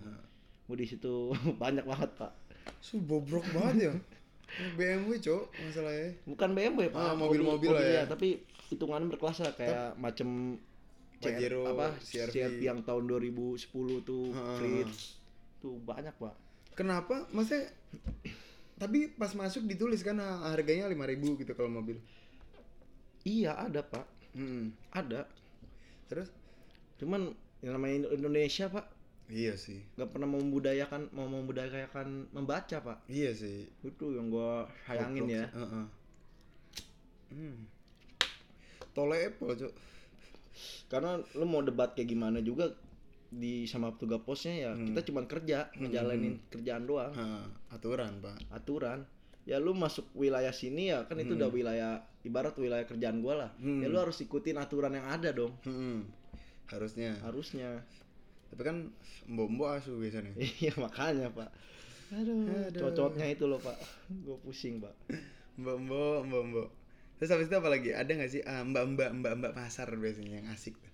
gua 0.62 0.76
di 0.76 0.84
situ 0.84 1.32
banyak 1.62 1.82
banget 1.82 2.10
pak 2.14 2.32
Su 2.76 2.98
bobrok 2.98 3.46
banget 3.50 3.76
ya. 3.80 3.92
BMW 4.74 5.16
cok 5.16 5.42
masalahnya. 5.56 6.10
bukan 6.24 6.48
BMW 6.52 6.86
pak 6.88 7.00
Ah, 7.00 7.14
mobil-mobil 7.14 7.70
lah 7.70 7.82
ya. 7.82 8.02
tapi 8.04 8.38
hitungannya 8.66 9.08
berkelas 9.08 9.40
lah 9.40 9.52
kayak 9.52 9.96
macam 9.96 10.58
Pajero, 11.16 11.64
apa 11.66 11.96
CR-V. 11.98 12.28
CR-V 12.28 12.60
yang 12.60 12.80
tahun 12.82 13.08
2010 13.08 13.56
tuh 14.02 14.30
Heeh. 14.30 14.56
Fritz 14.56 15.16
tuh 15.58 15.80
banyak 15.80 16.12
pak 16.14 16.34
Kenapa? 16.74 17.24
Maksudnya 17.30 17.72
tapi 18.76 19.08
pas 19.10 19.32
masuk 19.32 19.64
ditulis 19.64 20.02
kan 20.02 20.20
harganya 20.20 20.84
5000 20.86 21.00
gitu 21.38 21.52
kalau 21.52 21.72
mobil. 21.72 21.96
iya 23.22 23.56
ada 23.56 23.80
pak 23.80 24.04
Mm. 24.36 24.76
ada 24.92 25.24
Terus? 26.06 26.28
cuman 26.96 27.32
yang 27.60 27.72
namanya 27.74 28.06
Indonesia 28.10 28.68
pak 28.68 28.86
Iya 29.26 29.58
sih. 29.58 29.82
nggak 29.96 30.06
pernah 30.08 30.28
membudayakan 30.28 31.10
mau 31.10 31.26
membudayakan 31.26 32.30
membaca 32.30 32.76
pak 32.78 32.98
Iya 33.06 33.32
sih. 33.32 33.66
itu 33.82 34.04
yang 34.12 34.28
gua 34.28 34.68
sayangin 34.84 35.26
ya 35.26 35.44
sih. 35.44 35.56
Heeh. 35.56 35.84
Hmm. 37.28 37.58
Tole 38.92 39.16
Apple 39.26 39.56
cok. 39.56 39.74
karena 40.86 41.20
lu 41.34 41.44
mau 41.44 41.60
debat 41.60 41.92
kayak 41.92 42.08
gimana 42.08 42.40
juga 42.40 42.72
di 43.28 43.66
sama 43.66 43.92
petugas 43.92 44.22
posnya 44.22 44.54
ya 44.56 44.70
Hmm. 44.72 44.88
kita 44.88 45.00
cuma 45.04 45.26
kerja 45.26 45.68
ngejalanin 45.74 46.40
kerjaan 46.48 46.86
doang 46.86 47.12
Ah, 47.12 47.44
aturan 47.68 48.22
pak. 48.22 48.38
aturan 48.48 49.04
ya 49.42 49.58
lu 49.58 49.74
masuk 49.74 50.06
wilayah 50.14 50.50
sini 50.50 50.88
ya 50.88 51.04
kan 51.04 51.18
itu 51.18 51.34
udah 51.34 51.50
wilayah 51.50 52.00
ibarat 52.26 52.58
wilayah 52.58 52.82
kerjaan 52.82 53.22
gua 53.22 53.34
lah 53.46 53.50
Hmm. 53.56 53.80
ya 53.80 53.86
lu 53.86 53.96
harus 53.96 54.18
ikutin 54.18 54.58
aturan 54.58 54.92
yang 54.92 55.06
ada 55.06 55.30
dong 55.30 55.54
Hmm. 55.62 56.04
Harusnya. 56.66 57.14
harusnya 57.22 57.86
Tapi 58.46 58.62
kan 58.62 58.76
mbok-mbok 59.26 59.78
asu 59.78 59.98
biasanya. 59.98 60.34
iya 60.62 60.74
makanya 60.74 61.30
pak 61.30 61.50
aduh, 62.06 62.70
Aduh. 62.70 62.78
cocoknya 62.86 63.26
itu 63.30 63.46
loh 63.46 63.58
pak 63.58 63.74
gua 64.22 64.38
pusing 64.38 64.78
pak 64.78 64.94
Mbok-mbok, 65.56 66.26
mbok-mbok. 66.26 66.68
Terus 67.16 67.32
habis 67.32 67.48
itu 67.48 67.56
apa 67.56 67.72
lagi? 67.72 67.90
Ada 67.90 68.12
nggak 68.12 68.28
sih 68.28 68.42
ah, 68.44 68.60
mbak-mbak 68.60 69.08
mbak-mbak 69.16 69.52
pasar 69.56 69.88
biasanya 69.96 70.44
yang 70.44 70.48
asik 70.52 70.76
tuh? 70.76 70.92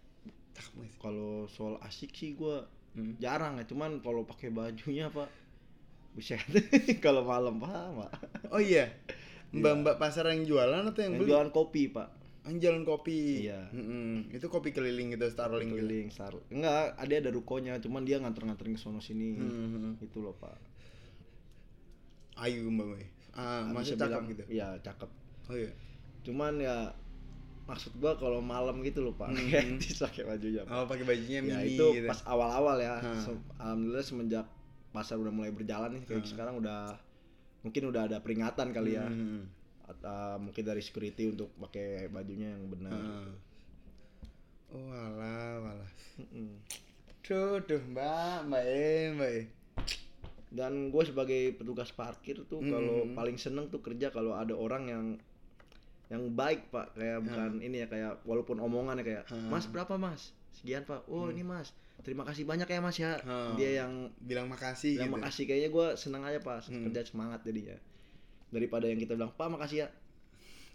Kalau 0.97 1.49
soal 1.49 1.77
asik 1.83 2.13
sih 2.13 2.33
gua 2.33 2.69
Hmm. 2.93 3.17
jarang 3.17 3.57
ya 3.57 3.65
cuman 3.65 4.05
kalau 4.05 4.21
pakai 4.23 4.53
bajunya 4.53 5.09
pak 5.09 5.25
bisa 6.13 6.37
kalau 7.05 7.25
malam 7.25 7.57
pak 7.57 7.89
Oh 8.53 8.61
iya. 8.61 8.93
Mbak-mbak 9.55 9.97
pasar 9.97 10.25
yang 10.29 10.43
jualan 10.43 10.83
atau 10.83 10.99
yang 10.99 11.07
yang 11.07 11.15
beli? 11.19 11.29
jualan 11.29 11.51
kopi 11.51 11.83
pak 11.89 12.09
Yang 12.43 12.57
jualan 12.61 12.83
kopi. 12.83 13.19
Iya. 13.45 13.71
Mm-mm. 13.71 14.33
Itu 14.33 14.49
kopi 14.49 14.71
keliling 14.71 15.13
gitu 15.13 15.29
Starling 15.29 15.69
gitu. 15.69 15.79
keliling 15.79 16.09
star 16.09 16.35
enggak 16.49 16.97
ada 16.97 17.13
ada 17.15 17.31
rukonya 17.31 17.79
cuman 17.79 18.03
dia 18.03 18.19
nganter-nganterin 18.19 18.73
ke 18.73 18.81
sono 18.81 18.99
sini 18.99 19.37
Hmm. 19.37 19.95
itu 19.99 20.19
loh 20.19 20.35
pak 20.35 20.57
Ayu 22.35 22.65
mbak 22.67 22.87
gue. 22.89 23.05
Ah, 23.33 23.65
masih 23.67 23.95
cakep 23.95 24.09
bilang, 24.11 24.25
gitu. 24.27 24.43
iya 24.51 24.69
cakep 24.79 25.09
Oh 25.47 25.55
iya. 25.55 25.73
cuman 26.23 26.55
ya 26.57 26.93
maksud 27.63 27.97
gua 27.97 28.15
kalau 28.15 28.39
malam 28.39 28.81
gitu 28.81 29.01
loh 29.01 29.15
pak 29.15 29.29
Hmm. 29.29 29.49
kayak 29.49 29.79
pakai 30.01 30.23
bajunya 30.27 30.63
Pak. 30.63 30.73
Oh 30.73 30.85
pakai 30.85 31.05
bajunya 31.05 31.39
ya 31.39 31.45
mini 31.45 31.73
itu 31.73 31.87
gitu. 31.95 32.07
pas 32.07 32.21
awal-awal 32.25 32.77
ya 32.77 32.99
Hmm. 32.99 33.17
Se- 33.19 33.45
alhamdulillah 33.57 34.03
semenjak 34.03 34.47
pasar 34.91 35.17
udah 35.17 35.31
mulai 35.31 35.49
berjalan 35.49 35.93
nih 35.93 36.03
kayak 36.05 36.21
Hmm. 36.21 36.29
sekarang 36.29 36.55
udah 36.59 36.99
mungkin 37.63 37.83
udah 37.87 38.03
ada 38.05 38.19
peringatan 38.19 38.71
kali 38.71 38.95
ya 38.95 39.07
Hmm. 39.07 39.47
atau 39.85 40.39
mungkin 40.39 40.63
dari 40.63 40.79
security 40.79 41.29
untuk 41.29 41.51
pakai 41.59 42.07
bajunya 42.09 42.51
yang 42.51 42.67
benar 42.69 42.93
Ah. 42.93 43.31
Oh 44.73 44.89
alah, 44.89 45.61
alah. 45.61 45.91
Duh, 47.23 47.61
duh, 47.61 47.83
mbak, 47.87 48.39
mbak 48.47 48.65
eh, 48.65 49.05
mbak 49.13 49.31
eh. 49.33 49.47
dan 50.49 50.89
gue 50.89 51.01
sebagai 51.03 51.55
petugas 51.55 51.89
parkir 51.91 52.41
tuh 52.47 52.59
Hmm. 52.59 52.71
kalau 52.71 52.97
paling 53.15 53.37
seneng 53.37 53.69
tuh 53.69 53.81
kerja 53.81 54.09
kalau 54.09 54.33
ada 54.33 54.53
orang 54.53 54.85
yang 54.85 55.05
yang 56.09 56.29
baik 56.31 56.69
pak 56.69 56.93
kayak 56.93 57.21
bukan 57.23 57.57
ini 57.59 57.81
ya 57.81 57.89
kayak 57.89 58.21
walaupun 58.23 58.59
omongan 58.59 59.01
ya 59.01 59.05
kayak 59.07 59.25
Hmm. 59.29 59.49
mas 59.49 59.65
berapa 59.65 59.97
mas 59.97 60.29
sekian 60.53 60.85
pak 60.85 61.05
oh 61.07 61.29
ini 61.29 61.41
mas 61.41 61.73
terima 62.01 62.25
kasih 62.25 62.43
banyak 62.43 62.67
ya 62.67 62.81
mas 62.81 62.97
ya 62.97 63.15
Hmm. 63.21 63.55
dia 63.55 63.85
yang 63.85 64.11
Bilang 64.19 64.49
makasih 64.49 64.97
yang 64.97 65.07
gitu. 65.07 65.17
makasih 65.17 65.45
kayaknya 65.45 65.71
gue 65.71 65.87
seneng 65.95 66.23
aja 66.23 66.39
pak 66.39 66.67
Hmm. 66.67 66.89
kerja 66.89 67.05
semangat 67.05 67.41
jadinya 67.43 67.77
daripada 68.49 68.89
yang 68.89 68.97
kita 68.97 69.13
bilang 69.13 69.31
pak 69.33 69.49
makasih 69.49 69.85
ya 69.85 69.89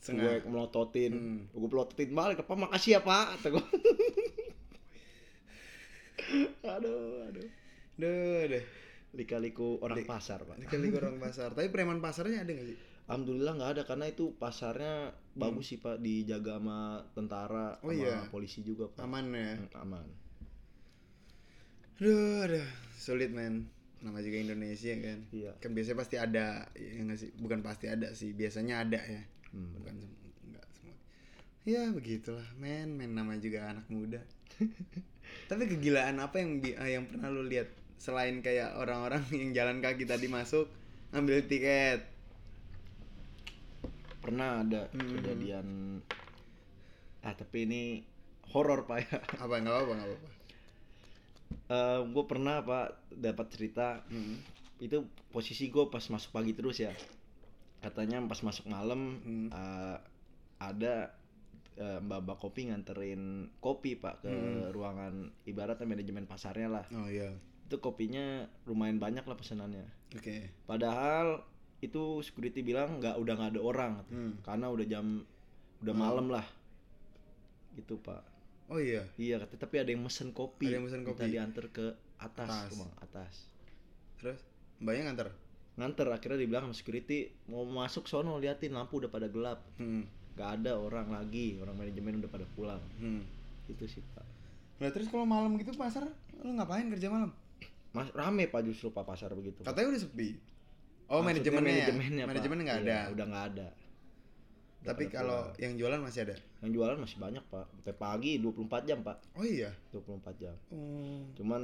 gue 0.08 0.34
melototin 0.46 1.12
Hmm. 1.12 1.40
gue 1.50 1.68
pelototin 1.68 2.10
balik 2.12 2.40
pak 2.40 2.56
makasih 2.56 2.96
ya 2.96 3.02
pak 3.02 3.42
kata 3.42 3.48
gue 3.54 3.66
aduh 6.68 7.26
aduh 7.26 7.48
Duh, 7.98 8.46
deh. 8.46 8.62
lika-liku 9.12 9.82
orang 9.82 10.06
pasar 10.06 10.46
pak 10.46 10.62
Kali 10.70 10.94
orang 10.94 11.18
pasar. 11.18 11.50
Tapi 11.50 11.74
preman 11.74 11.98
pasarnya 11.98 12.46
ada 12.46 12.52
nggak 12.54 12.68
sih? 12.68 12.78
Alhamdulillah 13.10 13.54
nggak 13.58 13.72
ada 13.74 13.84
karena 13.84 14.06
itu 14.06 14.38
pasarnya 14.38 15.10
bagus 15.34 15.74
sih 15.74 15.80
pak 15.80 15.98
dijaga 15.98 16.62
sama 16.62 16.80
tentara 17.12 17.82
Oh 17.82 17.90
sama 17.90 17.98
iya. 17.98 18.30
polisi 18.30 18.62
juga 18.62 18.86
pak 18.86 19.02
Aman 19.02 19.34
ya. 19.34 19.58
Hmm, 19.58 19.82
aman 19.82 20.06
Aduh, 21.98 22.46
aduh, 22.46 22.68
sulit 22.94 23.32
men. 23.34 23.66
Nama 24.06 24.20
juga 24.22 24.38
Indonesia 24.38 24.94
kan. 25.02 25.20
Iya. 25.34 25.52
Kan 25.58 25.72
biasanya 25.74 25.98
pasti 25.98 26.16
ada, 26.22 26.46
ya 26.78 27.00
nggak 27.02 27.18
sih? 27.18 27.30
Bukan 27.42 27.60
pasti 27.66 27.86
ada 27.90 28.08
sih, 28.14 28.30
biasanya 28.38 28.86
ada 28.86 29.02
ya. 29.02 29.22
Hmm. 29.54 29.74
Bukan 29.82 29.94
sem- 29.98 30.18
nggak 30.54 30.66
semua. 30.78 30.96
Ya 31.68 31.84
begitulah, 31.92 32.48
men, 32.62 32.96
men 33.00 33.12
namanya 33.18 33.42
juga 33.44 33.60
anak 33.74 33.88
muda. 33.90 34.22
Tapi 35.50 35.64
kegilaan 35.72 36.18
apa 36.22 36.38
yang 36.44 36.62
eh, 36.64 36.92
yang 36.98 37.06
pernah 37.10 37.30
lu 37.34 37.44
lihat 37.48 37.70
selain 37.98 38.40
kayak 38.46 38.78
orang-orang 38.78 39.24
yang 39.42 39.52
jalan 39.58 39.78
kaki 39.82 40.06
tadi 40.06 40.28
masuk 40.30 40.70
ngambil 41.14 41.46
tiket? 41.50 42.02
pernah 44.22 44.62
ada 44.66 44.82
Hmm. 44.94 45.14
kejadian 45.18 45.68
ah 47.26 47.34
tapi 47.36 47.58
ini 47.68 47.82
horor 48.54 48.86
pak 48.90 48.98
ya 49.06 49.18
Apa 49.44 49.56
nggak 49.62 49.76
apa 49.84 49.92
nggak 49.98 50.47
apa-apa. 51.50 52.08
gue 52.08 52.24
pernah 52.26 52.62
pak 52.62 52.88
dapat 53.12 53.46
cerita 53.50 53.88
Hmm. 54.06 54.40
itu 54.78 55.02
posisi 55.28 55.68
gue 55.68 55.88
pas 55.88 56.04
masuk 56.04 56.32
pagi 56.32 56.54
terus 56.54 56.78
ya 56.78 56.94
katanya 57.80 58.22
pas 58.24 58.40
masuk 58.40 58.66
malam 58.66 59.18
Hmm. 59.18 59.48
eh, 59.50 59.98
ada 60.58 61.14
eh, 61.76 62.00
mbak-mbak 62.00 62.38
kopi 62.38 62.68
nganterin 62.68 63.22
kopi 63.60 63.94
pak 63.96 64.22
ke 64.22 64.30
Hmm. 64.30 64.70
ruangan 64.72 65.14
ibaratnya 65.44 65.86
manajemen 65.86 66.26
pasarnya 66.26 66.70
lah 66.72 66.86
Oh 66.90 67.06
iya. 67.06 67.30
itu 67.64 67.78
kopinya 67.78 68.48
lumayan 68.64 68.98
banyak 68.98 69.22
lah 69.22 69.36
pesanannya 69.36 69.86
Oke. 70.14 70.50
padahal 70.66 71.46
itu 71.78 72.26
security 72.26 72.66
bilang 72.66 72.98
nggak 72.98 73.14
udah 73.14 73.34
nggak 73.36 73.52
ada 73.54 73.62
orang 73.62 73.94
Hmm. 74.10 74.34
karena 74.42 74.66
udah 74.68 74.86
jam 74.86 75.22
udah 75.80 75.94
Hmm. 75.94 76.02
malam 76.02 76.28
lah 76.28 76.46
gitu 77.76 78.02
pak 78.02 78.26
Oh 78.68 78.78
iya. 78.78 79.04
iya 79.16 79.40
tapi 79.40 79.76
ada 79.78 79.88
yang 79.88 80.02
mesen 80.02 80.30
kopi 80.30 80.68
Ada 80.68 80.76
yang 80.76 80.86
mesen 80.86 81.02
minta 81.02 81.16
kopi. 81.18 81.32
diantar 81.32 81.66
ke 81.70 81.86
atas, 82.18 82.48
Atas. 82.48 82.68
rumah 82.72 82.90
atas 82.98 83.34
Terus 84.18 84.40
mbaknya 84.78 85.04
nganter. 85.06 85.30
nganter 85.74 86.08
akhirnya 86.10 86.38
dibilang 86.38 86.64
sama 86.64 86.76
security 86.76 87.20
mau 87.46 87.64
masuk 87.64 88.06
sono 88.06 88.36
liatin 88.36 88.72
lampu 88.72 88.98
udah 88.98 89.08
pada 89.08 89.28
gelap 89.28 89.62
Hmm. 89.76 90.04
nggak 90.34 90.50
ada 90.58 90.76
orang 90.76 91.08
lagi 91.08 91.56
orang 91.56 91.74
manajemen 91.76 92.18
udah 92.18 92.30
pada 92.30 92.46
pulang 92.50 92.82
Hmm. 92.96 93.24
itu 93.66 93.86
sih 93.86 94.04
pak 94.12 94.26
Nah, 94.78 94.90
terus 94.90 95.08
kalau 95.08 95.24
malam 95.24 95.56
gitu 95.56 95.74
pasar 95.74 96.06
lu 96.38 96.52
ngapain 96.54 96.86
kerja 96.88 97.08
malam? 97.08 97.34
mas 97.90 98.12
rame 98.12 98.46
pak 98.46 98.62
justru 98.64 98.90
pak 98.90 99.02
pasar 99.04 99.32
begitu 99.32 99.58
Pak. 99.60 99.68
Katanya 99.68 99.90
udah 99.90 100.02
sepi. 100.02 100.38
Oh, 101.08 101.24
Maksudnya 101.24 101.50
manajemennya. 101.50 101.72
ya? 101.72 101.78
manajemennya 101.88 102.20
Pak. 102.20 102.30
Manajemennya 102.30 102.64
nggak 102.64 102.78
Iya, 102.78 102.86
ada. 102.86 103.00
udah 103.10 103.26
nggak 103.26 103.46
ada 103.48 103.68
Tapi 104.80 105.10
kalau 105.10 105.50
pulang. 105.50 105.60
yang 105.60 105.74
jualan 105.76 106.00
masih 106.00 106.22
ada. 106.24 106.36
yang 106.58 106.72
jualan 106.72 106.98
masih 106.98 107.18
banyak 107.18 107.44
pak 107.46 107.66
sampai 107.72 107.94
pagi 107.94 108.32
24 108.38 108.82
jam 108.84 109.00
pak 109.02 109.18
Oh 109.34 109.42
iya. 109.42 109.70
24 109.92 110.38
jam 110.38 110.56
Oh. 110.70 111.22
cuman 111.34 111.62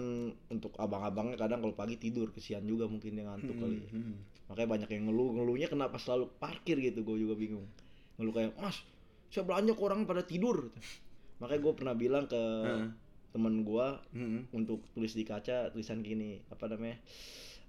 untuk 0.48 0.74
abang-abangnya 0.76 1.34
kadang 1.36 1.60
kalau 1.60 1.74
pagi 1.74 1.96
tidur 1.96 2.30
kesian 2.30 2.64
juga 2.64 2.86
mungkin 2.86 3.14
dia 3.14 3.24
ngantuk 3.24 3.56
kali 3.56 3.80
Hmm. 3.88 4.18
makanya 4.46 4.70
banyak 4.72 4.90
yang 4.92 5.04
ngeluh 5.08 5.30
ngeluhnya 5.32 5.68
kenapa 5.68 5.98
selalu 5.98 6.30
parkir 6.36 6.78
gitu 6.78 7.02
gue 7.02 7.18
juga 7.20 7.34
bingung 7.34 7.66
ngeluh 8.16 8.32
kayak 8.32 8.54
mas 8.56 8.82
saya 9.28 9.42
belanja 9.44 9.72
kok 9.72 9.82
orang 9.84 10.04
pada 10.04 10.22
tidur 10.22 10.70
makanya 11.38 11.62
gue 11.64 11.74
pernah 11.74 11.96
bilang 11.96 12.26
ke 12.26 12.38
Heeh. 12.38 12.88
temen 13.30 13.56
gue 13.62 13.88
Hmm. 14.12 14.42
untuk 14.52 14.86
tulis 14.92 15.12
di 15.12 15.24
kaca 15.24 15.70
tulisan 15.70 16.00
gini 16.00 16.42
apa 16.48 16.66
namanya 16.68 16.98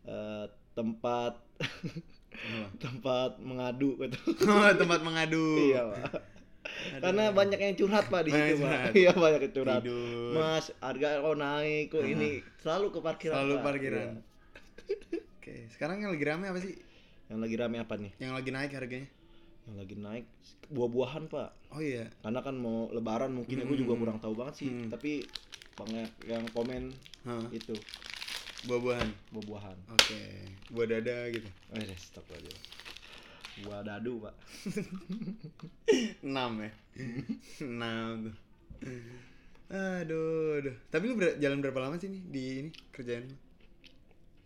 Eh, 0.05 0.47
tempat 0.75 1.41
Apa? 2.35 2.67
tempat 2.79 3.31
mengadu 3.39 3.95
gitu 3.97 4.19
Oh, 4.51 4.69
tempat 4.71 5.01
mengadu. 5.01 5.47
iya 5.63 5.81
pak 5.87 6.21
karena 6.97 7.29
banyak 7.31 7.57
yang 7.57 7.75
curhat 7.75 8.09
pak 8.09 8.25
di 8.25 8.31
situ 8.31 8.55
pak 8.59 8.91
iya 8.93 9.13
banyak 9.15 9.41
yang 9.43 9.55
curhat 9.55 9.81
Tidur. 9.81 10.33
mas 10.33 10.67
harga 10.79 11.09
kok 11.19 11.37
naik 11.37 11.85
kok 11.89 12.03
ini 12.03 12.31
selalu 12.59 12.87
ke 12.91 12.99
parkiran 13.01 13.35
Selalu 13.37 13.55
Pak. 13.55 13.63
parkiran. 13.63 14.07
Iya. 14.07 14.23
Oke, 15.35 15.55
sekarang 15.71 15.97
yang 15.99 16.11
lagi 16.11 16.25
rame 16.25 16.47
apa 16.47 16.59
sih? 16.59 16.75
yang 17.25 17.39
lagi 17.39 17.55
rame 17.55 17.77
apa 17.79 17.95
nih 17.95 18.13
Yang 18.19 18.33
lagi 18.35 18.51
naik 18.51 18.73
harganya? 18.73 19.09
yang 19.65 19.77
lagi 19.77 19.95
naik 19.95 20.25
buah-buahan 20.69 21.25
pak 21.27 21.49
Oh 21.71 21.81
iya. 21.81 22.05
karena 22.21 22.41
kan 22.41 22.55
mau 22.55 22.89
lebaran 22.91 23.33
mungkin 23.33 23.55
ya, 23.55 23.65
gue 23.65 23.79
juga 23.79 23.93
Hmm. 23.93 24.03
kurang 24.03 24.19
tahu 24.19 24.35
banget 24.35 24.55
sih 24.57 24.69
Hmm. 24.69 24.89
tapi 24.89 25.25
banyak 25.75 26.09
yang 26.23 26.45
komen 26.51 26.93
Hah, 27.23 27.45
itu 27.51 27.73
buah-buahan. 28.65 29.11
buah-buahan 29.31 29.79
Oke, 29.93 30.23
buah 30.73 30.87
dada 30.89 31.17
gitu. 31.31 31.49
eh 31.75 31.97
stop 31.97 32.25
aja 32.33 32.55
buah 33.55 33.87
dadu 33.87 34.19
pak 34.19 34.35
6 36.27 36.53
ya. 36.59 36.73
6 37.63 38.27
tuh. 38.27 38.35
Aduh, 39.71 40.59
aduh. 40.61 40.77
Tapi 40.91 41.05
lu 41.07 41.15
ber- 41.15 41.39
jalan 41.39 41.63
berapa 41.63 41.79
lama 41.79 41.95
sih 41.97 42.11
nih 42.11 42.23
di 42.29 42.43
ini 42.61 42.71
kerjaan 42.91 43.31
lu? 43.31 43.37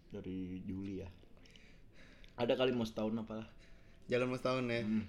dari 0.09 0.65
Juli 0.65 1.05
ya 1.05 1.09
ada 2.35 2.57
kali 2.57 2.73
mau 2.73 2.89
setahun 2.89 3.13
apa 3.19 3.45
lah 3.45 3.49
Jalan 4.09 4.33
mau 4.33 4.41
setahun 4.41 4.65
ya. 4.65 4.81
hmm. 4.81 5.05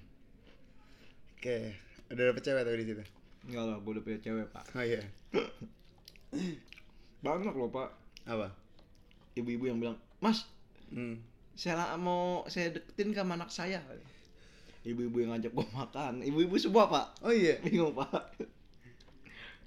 Oke, 1.39 1.72
udah 2.12 2.24
dapet 2.30 2.43
cewek 2.43 2.67
tapi 2.67 2.78
di 2.78 2.88
situ. 2.91 3.04
enggak 3.48 3.63
lah 3.63 3.78
gue 3.80 3.91
udah 3.95 4.04
punya 4.04 4.19
cewek 4.19 4.48
pak 4.52 4.63
Oh 4.76 4.84
iya. 4.84 5.00
banyak 7.19 7.56
loh 7.56 7.72
pak 7.72 7.89
Apa? 8.28 8.52
Ibu-ibu 9.39 9.65
yang 9.67 9.80
bilang 9.80 9.97
mas 10.19 10.43
Hmm. 10.89 11.21
saya 11.54 11.93
mau 12.02 12.41
saya 12.49 12.73
deketin 12.73 13.13
ke 13.13 13.21
anak 13.21 13.54
saya. 13.54 13.78
Ibu-ibu 14.82 15.21
yang 15.21 15.38
ngajak 15.38 15.54
gue 15.54 15.67
makan. 15.69 16.25
Ibu-ibu 16.25 16.58
semua 16.58 16.89
pak. 16.89 17.13
Oh 17.21 17.30
iya. 17.30 17.62
bingung 17.62 17.93
pak. 17.93 18.10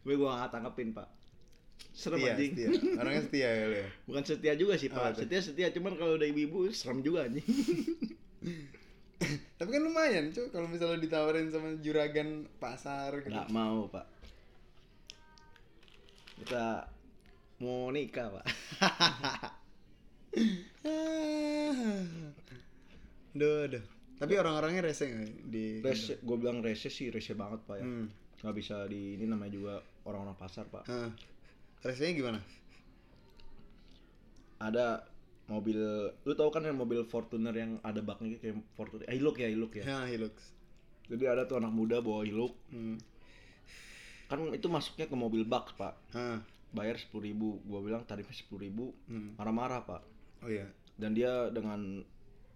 Gue 0.03 0.19
gue 0.19 0.27
nggak 0.27 0.51
tanggepin 0.51 0.91
pak. 0.91 1.07
Serem 1.95 2.19
Setia, 2.19 2.35
anjing. 2.35 2.53
setia. 2.59 2.69
Orangnya 2.99 3.23
setia 3.23 3.49
ya 3.55 3.87
bukan 4.11 4.23
setia 4.27 4.53
juga 4.59 4.75
sih 4.75 4.91
pak. 4.91 5.15
Tuh? 5.15 5.23
setia 5.23 5.41
setia. 5.45 5.69
Cuman 5.71 5.95
kalau 5.95 6.19
udah 6.19 6.27
ibu-ibu 6.27 6.67
serem 6.75 7.07
juga 7.07 7.31
anjing. 7.31 7.47
Tapi 9.63 9.71
kan 9.71 9.83
lumayan, 9.87 10.35
cuy, 10.35 10.51
kalau 10.51 10.67
misalnya 10.67 10.99
ditawarin 10.99 11.47
sama 11.47 11.79
juragan 11.79 12.43
pasar 12.59 13.23
gitu. 13.23 13.31
nggak 13.31 13.55
mau 13.55 13.87
pak. 13.87 14.03
Kita 16.43 16.91
mau 17.63 17.95
nikah 17.95 18.27
pak 18.27 18.45
Duh, 23.33 23.65
duh. 23.65 23.85
Tapi 24.17 24.33
orang-orangnya 24.37 24.87
rese 24.87 25.05
nggak 25.05 25.29
di 25.51 25.65
rese 25.83 26.21
gue 26.21 26.37
bilang 26.37 26.63
rese 26.63 26.89
sih 26.89 27.11
rese 27.11 27.35
banget 27.35 27.59
pak 27.67 27.77
ya 27.77 27.85
Hmm. 27.85 28.07
nggak 28.39 28.55
bisa 28.55 28.87
di 28.87 29.15
ini 29.15 29.25
namanya 29.25 29.51
juga 29.51 29.75
orang-orang 30.05 30.37
pasar 30.37 30.67
pak 30.67 30.83
Hah. 30.87 31.11
Resenya 31.83 32.15
gimana? 32.15 32.41
ada 34.59 35.03
mobil 35.51 35.77
lu 36.23 36.33
tau 36.33 36.49
kan 36.49 36.63
yang 36.63 36.79
mobil 36.79 37.03
Fortuner 37.03 37.51
yang 37.51 37.83
ada 37.83 37.99
baknya 37.99 38.33
gitu, 38.33 38.41
kayak 38.47 38.57
Fortuner 38.73 39.05
eh, 39.05 39.19
Hilux 39.19 39.35
ya 39.37 39.49
Hilux 39.51 39.71
ya 39.75 39.85
Ya, 39.85 39.99
Hilux. 40.07 40.33
jadi 41.11 41.25
ada 41.29 41.43
tuh 41.45 41.59
anak 41.59 41.73
muda 41.73 41.99
bawa 41.99 42.23
Hilux 42.23 42.55
Hmm. 42.71 42.97
kan 44.31 44.39
itu 44.55 44.65
masuknya 44.71 45.05
ke 45.05 45.17
mobil 45.19 45.43
bak 45.43 45.75
pak 45.75 45.99
Hah. 46.15 46.39
bayar 46.71 46.95
sepuluh 46.95 47.27
ribu 47.27 47.59
gua 47.67 47.83
bilang 47.83 48.07
tarifnya 48.07 48.33
sepuluh 48.33 48.63
ribu 48.63 48.95
Hmm. 49.11 49.35
marah-marah 49.35 49.83
pak 49.83 50.03
Oh 50.43 50.51
iya. 50.51 50.67
dan 50.95 51.15
dia 51.15 51.49
dengan 51.49 52.03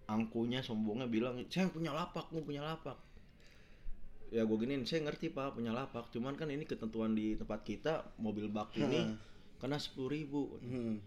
angkunya 0.05 0.59
sombongnya 0.59 1.07
bilang 1.07 1.43
saya 1.47 1.67
punya 1.67 1.91
lapak 1.91 2.29
mau 2.29 2.39
punya 2.39 2.61
lapak 2.61 2.95
ya 4.27 4.43
gue 4.43 4.57
giniin 4.57 4.83
saya 4.83 5.03
ngerti 5.03 5.31
pak 5.31 5.55
punya 5.55 5.71
lapak 5.71 6.11
cuman 6.11 6.35
kan 6.35 6.47
ini 6.47 6.63
ketentuan 6.63 7.11
di 7.11 7.35
tempat 7.35 7.63
kita 7.63 7.93
mobil 8.19 8.47
bak 8.47 8.75
ini 8.75 9.15
karena 9.57 9.79
sepuluh 9.79 10.11
ribu 10.11 10.59
Hmm. 10.59 10.99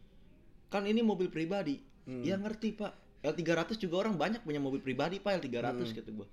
kan 0.69 0.85
ini 0.85 1.01
mobil 1.01 1.29
pribadi 1.29 1.81
Hmm. 2.05 2.25
ya 2.25 2.37
ngerti 2.37 2.73
pak 2.75 2.93
L300 3.21 3.77
juga 3.77 4.01
orang 4.01 4.17
banyak 4.17 4.41
punya 4.41 4.57
mobil 4.57 4.81
pribadi 4.81 5.21
pak 5.21 5.37
L300 5.39 5.65
Hmm. 5.69 5.93
kata 5.93 6.11
gua 6.11 6.29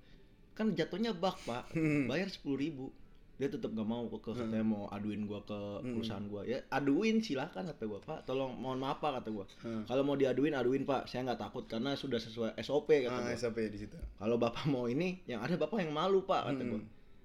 kan 0.52 0.72
jatuhnya 0.72 1.12
bak 1.12 1.36
pak 1.44 1.76
Hmm. 1.76 2.08
bayar 2.08 2.28
sepuluh 2.28 2.56
ribu 2.56 2.88
dia 3.38 3.46
tetap 3.46 3.70
gak 3.70 3.86
mau 3.86 4.02
ke, 4.04 4.18
ke 4.18 4.30
katanya 4.32 4.66
mau 4.66 4.84
aduin 4.88 5.22
gua 5.22 5.38
ke 5.40 5.54
Hmm. 5.54 5.94
perusahaan 5.94 6.26
gua 6.26 6.42
ya 6.42 6.58
aduin 6.68 7.18
silakan 7.18 7.64
kata 7.64 7.84
gua 7.84 8.00
pak 8.00 8.18
tolong 8.24 8.50
mohon 8.52 8.76
maaf 8.76 8.98
pak 8.98 9.14
kata 9.16 9.30
gua 9.30 9.46
Hah. 9.60 9.86
kalau 9.86 10.02
mau 10.02 10.14
diaduin 10.14 10.52
aduin 10.52 10.82
pak 10.82 11.06
saya 11.06 11.22
nggak 11.24 11.38
takut 11.40 11.64
karena 11.64 11.94
sudah 11.94 12.18
sesuai 12.18 12.58
SOP 12.58 12.90
kata 13.00 13.14
Ah, 13.14 13.22
gua 13.24 13.32
SOP 13.32 13.58
di 13.64 13.78
situ. 13.78 13.94
kalau 14.12 14.36
bapak 14.36 14.66
mau 14.66 14.84
ini 14.84 15.22
yang 15.24 15.38
ada 15.38 15.54
bapak 15.54 15.80
yang 15.80 15.90
malu 15.90 16.22
pak 16.22 16.44
kata 16.44 16.58
Hmm. 16.58 16.70
gua 16.72 16.80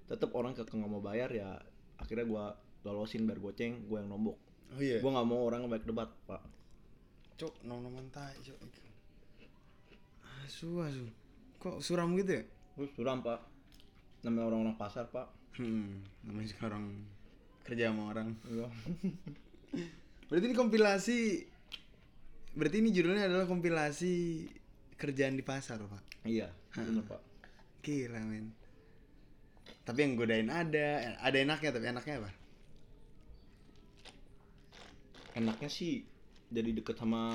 tetap 0.06 0.30
orang 0.32 0.52
ke 0.52 0.62
nggak 0.62 0.86
mau 0.88 1.00
bayar 1.00 1.26
ya 1.28 1.58
akhirnya 1.96 2.24
gua 2.24 2.44
lolosin 2.82 3.24
biar 3.24 3.38
goceng 3.38 3.82
gua 3.84 3.98
yang 3.98 4.08
nombok 4.08 4.38
Oh 4.70 4.78
iya. 4.78 4.98
gua 4.98 5.10
nggak 5.12 5.26
mau 5.26 5.42
orang 5.42 5.66
baik 5.66 5.82
debat 5.82 6.08
pak 6.24 6.42
Cok, 7.34 7.66
nom-noman 7.66 8.06
tai, 8.08 8.30
cok. 8.38 8.62
Asu, 10.40 10.78
asu. 10.78 11.02
Kok 11.56 11.80
suram 11.80 12.14
gitu 12.14 12.38
ya? 12.38 12.42
suram 12.90 13.18
pak 13.20 13.38
namanya 14.22 14.46
orang-orang 14.48 14.74
pasar 14.74 15.06
pak 15.08 15.26
Hmm, 15.54 16.02
namanya 16.26 16.48
sekarang 16.50 16.84
kerja 17.62 17.90
sama 17.90 18.10
orang. 18.10 18.34
Iya. 18.46 18.66
Berarti 20.28 20.44
ini 20.50 20.56
kompilasi 20.56 21.18
Berarti 22.54 22.76
ini 22.78 22.94
judulnya 22.94 23.26
adalah 23.26 23.50
kompilasi 23.50 24.46
kerjaan 24.94 25.34
di 25.34 25.42
pasar, 25.42 25.82
Pak. 25.82 26.22
Iya, 26.22 26.54
bener 26.70 27.02
pak. 27.02 27.18
Gila, 27.82 28.22
men. 28.22 28.54
Tapi 29.82 29.98
yang 30.06 30.14
godain 30.14 30.46
ada, 30.54 31.18
ada 31.18 31.34
enaknya 31.34 31.74
tapi 31.74 31.90
enaknya 31.90 32.22
apa? 32.22 32.30
Enaknya 35.34 35.66
sih 35.66 36.06
jadi 36.54 36.70
deket 36.78 36.94
sama 36.94 37.34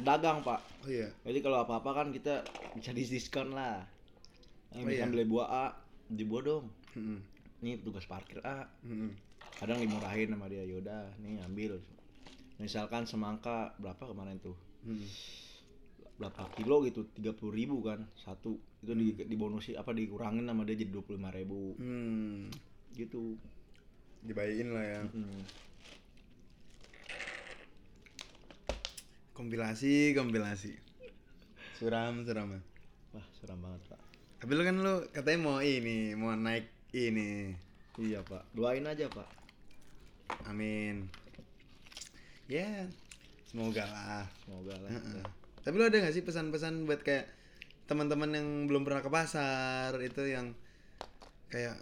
dagang 0.00 0.42
pak 0.42 0.58
Oh 0.82 0.90
iya. 0.90 1.06
jadi 1.22 1.38
kalau 1.38 1.62
apa 1.62 1.78
apa 1.78 1.90
kan 1.94 2.10
kita 2.10 2.42
bisa 2.74 2.90
diskon 2.90 3.54
lah 3.54 3.86
Oh, 4.74 4.82
yang 4.82 4.90
bisa 4.90 5.04
iya. 5.06 5.12
beli 5.12 5.22
buah 5.30 5.46
A 5.46 5.66
di 6.10 6.26
buah 6.26 6.42
dong 6.42 6.66
Mm-mm. 6.98 7.18
Ini 7.64 7.80
tugas 7.80 8.04
parkir 8.04 8.44
A 8.44 8.68
Mm-mm. 8.84 9.16
kadang 9.56 9.80
dimurahin 9.80 10.28
sama 10.28 10.52
dia 10.52 10.60
yaudah 10.68 11.08
nih 11.24 11.40
ambil 11.48 11.80
misalkan 12.60 13.08
semangka 13.08 13.72
berapa 13.80 14.04
kemarin 14.04 14.36
tuh 14.44 14.52
Mm-mm. 14.84 15.08
berapa 16.20 16.44
kilo 16.60 16.84
gitu 16.84 17.08
tiga 17.16 17.32
puluh 17.32 17.56
ribu 17.56 17.80
kan 17.80 18.04
satu 18.20 18.60
itu 18.84 18.92
di 18.92 19.16
dibonusi 19.24 19.72
apa 19.80 19.96
dikurangin 19.96 20.44
sama 20.44 20.68
dia 20.68 20.76
jadi 20.76 20.92
dua 20.92 21.02
puluh 21.02 21.16
lima 21.16 21.32
ribu 21.32 21.72
Hmm. 21.80 22.52
gitu 22.92 23.40
Dibayiin 24.24 24.72
lah 24.72 24.80
ya. 24.80 25.00
Mm. 25.12 25.44
Kompilasi, 29.36 30.16
kompilasi. 30.16 30.72
Suram, 31.76 32.24
suram. 32.24 32.56
wah 33.12 33.26
seram 33.36 33.60
banget 33.60 33.84
pak 33.92 34.00
Tapi 34.40 34.52
lu 34.56 34.62
kan 34.64 34.76
lu 34.80 34.94
katanya 35.12 35.38
mau 35.44 35.58
ini, 35.60 36.16
mau 36.16 36.32
naik 36.32 36.64
ini. 36.94 37.58
iya 37.98 38.22
pak 38.22 38.46
doain 38.54 38.86
aja 38.86 39.10
pak 39.10 39.26
Amin. 40.44 41.08
Ya, 42.44 42.84
semoga 43.48 43.88
lah. 43.88 44.28
semoga 44.44 44.76
lah 44.84 44.92
Heeh. 44.92 45.24
Tapi 45.64 45.74
lu 45.80 45.88
ada 45.88 45.96
gak 46.04 46.12
sih 46.12 46.20
pesan-pesan 46.20 46.84
buat 46.84 47.00
kayak 47.00 47.24
teman-teman 47.88 48.28
yang 48.36 48.48
belum 48.68 48.84
pernah 48.84 49.00
ke 49.00 49.08
pasar 49.08 49.96
itu 50.04 50.24
yang 50.28 50.52
kayak 51.48 51.76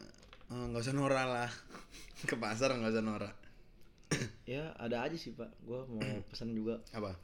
"Eh, 0.50 0.64
nggak 0.70 0.82
usah 0.82 0.94
norak 0.94 1.26
lah 1.26 1.50
ke 2.30 2.34
pasar 2.38 2.74
nggak 2.74 2.92
usah 2.92 3.04
norak 3.06 3.36
ya 4.50 4.74
ada 4.78 5.06
aja 5.06 5.14
sih 5.14 5.30
pak 5.34 5.50
gua 5.62 5.86
mau 5.86 6.02
pesan 6.30 6.54
juga 6.58 6.82
apa 6.90 7.14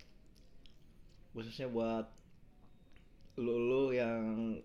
khususnya 1.34 1.70
buat 1.70 2.06
lu 3.38 3.54
lu 3.54 3.82
yang. 3.94 4.58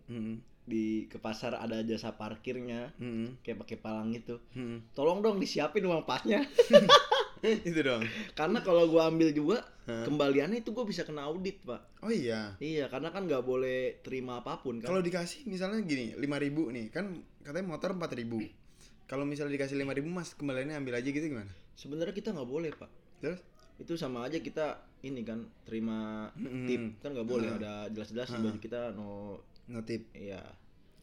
Di 0.63 1.05
ke 1.05 1.17
pasar 1.17 1.55
ada 1.55 1.83
jasa 1.83 2.11
parkirnya 2.11 2.95
Mm-mm. 2.95 3.43
kayak 3.43 3.59
pakai 3.59 3.77
palang 3.77 4.11
gitu. 4.11 4.39
Mm-mm. 4.53 4.91
tolong 4.91 5.19
dong 5.19 5.37
disiapin 5.37 5.83
uang 5.83 6.03
pasnya. 6.03 6.39
Itu 7.43 7.83
dong. 7.83 8.07
Karena 8.31 8.63
kalau 8.63 8.87
gua 8.87 9.11
ambil 9.11 9.29
juga 9.29 9.67
Hah? 9.83 10.07
kembaliannya 10.07 10.63
itu 10.63 10.71
gua 10.71 10.87
bisa 10.87 11.03
kena 11.03 11.27
audit 11.27 11.59
pak. 11.61 11.83
Oh 11.99 12.07
iya? 12.07 12.55
Iya 12.55 12.87
karena 12.87 13.11
kan 13.11 13.27
nggak 13.27 13.43
boleh 13.43 13.99
terima 13.99 14.39
apa 14.39 14.55
pun 14.57 14.79
kan. 14.79 14.87
Kalau 14.87 15.03
dikasih 15.03 15.43
misalnya 15.43 15.83
gini 15.83 16.15
5000 16.15 16.23
nih 16.71 16.85
kan 16.87 17.11
katanya 17.41 17.67
motor 17.67 17.91
4000 17.91 18.23
kalau 19.03 19.27
misalnya 19.27 19.59
dikasih 19.59 19.75
5000 19.75 20.07
mas 20.07 20.31
kembaliannya 20.33 20.79
ambil 20.79 20.95
aja 20.95 21.09
gitu 21.11 21.27
gimana? 21.27 21.51
Sebenarnya 21.75 22.15
kita 22.15 22.31
nggak 22.31 22.47
boleh 22.47 22.71
pak. 22.71 22.87
Terus? 23.19 23.43
Itu 23.75 23.99
sama 23.99 24.23
aja 24.23 24.39
kita 24.39 24.79
ini 25.03 25.27
kan 25.27 25.43
terima 25.67 26.31
Mm-mm. 26.39 26.63
tip. 26.63 26.81
Kan 27.03 27.11
nggak 27.11 27.27
boleh 27.27 27.51
Ah. 27.51 27.59
ada 27.59 27.73
jelas-jelas 27.91 28.31
baju 28.31 28.55
kita 28.55 28.95
no 28.95 29.35
notip 29.65 30.07
iya 30.11 30.43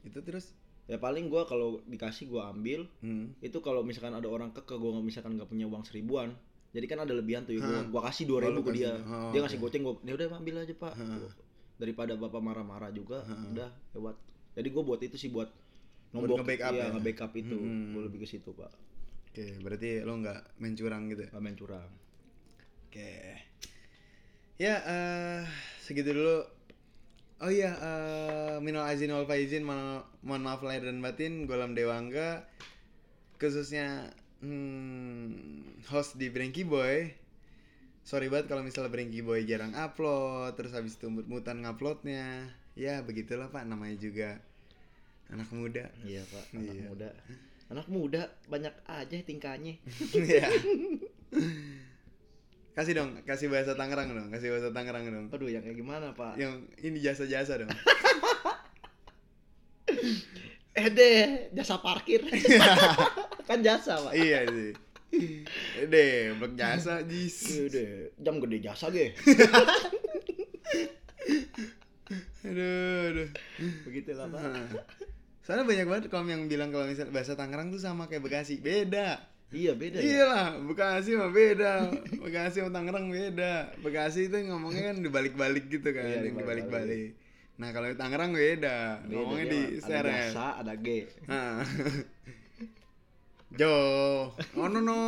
itu 0.02 0.20
terus 0.20 0.52
ya 0.84 0.96
paling 0.96 1.28
gua 1.28 1.44
kalau 1.44 1.80
dikasih 1.86 2.26
gua 2.26 2.50
ambil 2.50 2.84
Hmm. 3.00 3.32
itu 3.40 3.58
kalau 3.60 3.80
misalkan 3.80 4.10
ada 4.10 4.26
orang 4.26 4.50
keke 4.50 4.74
gua 4.74 4.96
nggak 4.96 5.06
misalkan 5.06 5.38
nggak 5.38 5.46
punya 5.46 5.64
uang 5.64 5.84
seribuan 5.84 6.34
jadi 6.70 6.86
kan 6.86 7.02
ada 7.02 7.12
lebihan 7.12 7.42
tuh 7.42 7.54
ya 7.54 7.60
gua, 7.60 7.80
gua 7.88 8.02
kasih 8.06 8.30
dua 8.30 8.46
ribu 8.46 8.62
ke 8.62 8.70
dia. 8.74 8.94
Oh, 9.02 9.30
dia 9.30 9.42
ngasih 9.42 9.58
goceng 9.58 9.82
gua 9.82 9.94
ya 10.02 10.12
udah 10.14 10.26
ambil 10.34 10.54
aja 10.60 10.74
pak 10.74 10.94
Hah. 10.94 11.30
daripada 11.76 12.12
bapak 12.14 12.38
marah-marah 12.38 12.90
juga 12.90 13.22
Hah. 13.22 13.48
udah 13.50 13.70
lewat 13.94 14.16
jadi 14.54 14.68
gua 14.68 14.82
buat 14.84 15.00
itu 15.00 15.16
sih 15.16 15.30
buat 15.30 15.48
nombok 16.10 16.42
nge-backup 16.42 16.72
iya, 16.74 16.84
ya? 16.84 16.92
nge-backup 16.92 17.32
itu 17.34 17.54
Hmm. 17.54 17.94
gua 17.94 18.02
lebih 18.04 18.18
ke 18.20 18.28
situ 18.28 18.50
pak 18.50 18.70
oke 19.30 19.46
berarti 19.62 20.02
lo 20.02 20.14
nggak 20.16 20.58
main 20.58 20.74
curang 20.74 21.06
gitu 21.06 21.22
ya 21.22 21.28
nggak 21.30 21.44
main 21.44 21.56
curang 21.56 21.90
Oke. 22.90 23.38
Ya, 24.58 24.82
eh 24.82 25.42
segitu 25.78 26.10
dulu. 26.10 26.42
Oh 27.40 27.48
iya, 27.48 27.72
eh 27.72 28.56
minal 28.60 28.84
azin 28.84 29.08
wal 29.08 29.24
faizin, 29.24 29.64
mohon, 29.64 30.04
mohon 30.20 30.42
maaf 30.44 30.60
lahir 30.60 30.84
dan 30.84 31.00
batin, 31.00 31.48
Golam 31.48 31.72
Dewangga, 31.72 32.44
khususnya 33.40 34.12
hmm, 34.44 35.80
host 35.88 36.20
di 36.20 36.28
Brengki 36.28 36.68
Boy. 36.68 37.16
Sorry 38.04 38.28
banget 38.28 38.52
kalau 38.52 38.60
misalnya 38.60 38.92
Brengki 38.92 39.24
Boy 39.24 39.48
jarang 39.48 39.72
upload, 39.72 40.52
terus 40.52 40.76
habis 40.76 41.00
itu 41.00 41.08
mut-mutan 41.08 41.64
nguploadnya. 41.64 42.52
Ya 42.76 43.00
begitulah 43.00 43.48
pak, 43.48 43.64
namanya 43.64 43.96
juga 43.96 44.36
anak 45.30 45.48
muda. 45.54 45.88
iya 46.02 46.20
pak 46.26 46.44
anak 46.52 46.74
Iya. 46.74 46.84
muda 46.90 47.08
anak 47.70 47.86
muda 47.86 48.22
banyak 48.50 48.74
aja 48.84 49.14
tingkahnya 49.22 49.78
Iya. 50.26 50.50
kasih 52.80 52.96
dong, 52.96 53.12
kasih 53.28 53.52
bahasa 53.52 53.76
Tangerang 53.76 54.08
dong, 54.16 54.32
kasih 54.32 54.56
bahasa 54.56 54.72
Tangerang 54.72 55.04
dong. 55.04 55.28
aduh 55.28 55.52
yang 55.52 55.60
kayak 55.60 55.76
gimana 55.76 56.16
pak 56.16 56.40
yang 56.40 56.64
ini 56.80 56.96
jasa-jasa 56.96 57.60
dong. 57.60 57.68
eh 60.80 60.86
deh 60.88 61.50
jasa 61.52 61.76
parkir 61.84 62.24
kan 63.48 63.60
jasa 63.60 64.00
pak 64.00 64.16
iya 64.16 64.48
sih. 64.48 64.72
Deh, 65.90 66.32
blok 66.40 66.54
jasa 66.56 67.04
jis. 67.04 67.36
Iya 67.52 67.64
deh 67.68 67.88
jam 68.16 68.40
gede 68.40 68.58
jasa 68.64 68.88
ge 68.88 69.12
Aduh, 72.40 73.12
aduh. 73.12 73.28
begitulah 73.84 74.24
pak 74.32 74.40
Soalnya 75.44 75.68
banyak 75.68 75.86
banget 75.90 76.04
kaum 76.08 76.24
yang 76.32 76.48
bilang 76.48 76.72
kalau 76.72 76.88
misalnya 76.88 77.12
bahasa 77.12 77.36
Tangerang 77.36 77.68
tuh 77.68 77.82
sama 77.82 78.08
kayak 78.08 78.24
Bekasi. 78.24 78.62
Beda. 78.62 79.20
Iya 79.50 79.72
beda 79.74 79.98
ya 79.98 80.04
Iyalah, 80.06 80.48
Bekasi 80.62 81.10
mah 81.18 81.30
beda. 81.30 81.72
Bekasi 82.22 82.62
sama 82.62 82.70
Tangerang 82.70 83.10
beda. 83.10 83.74
Bekasi 83.82 84.30
itu 84.30 84.36
ngomongnya 84.46 84.94
kan 84.94 84.96
dibalik-balik 85.02 85.66
gitu 85.66 85.90
kan, 85.90 86.06
Iya, 86.06 86.22
yang 86.30 86.38
dibalik-balik. 86.38 87.18
Nah, 87.58 87.68
kalau 87.74 87.90
di 87.90 87.96
Tangerang 87.98 88.30
beda. 88.32 89.02
Beda, 89.02 89.10
ngomongnya 89.10 89.46
di 89.50 89.60
mah. 89.60 89.70
ada 89.74 89.82
seret. 89.84 90.30
jasa 90.32 90.46
ada 90.62 90.74
G 90.78 90.86
Nah. 91.26 91.60
Jo, 93.50 93.74
ono 94.54 94.78
no. 94.78 95.00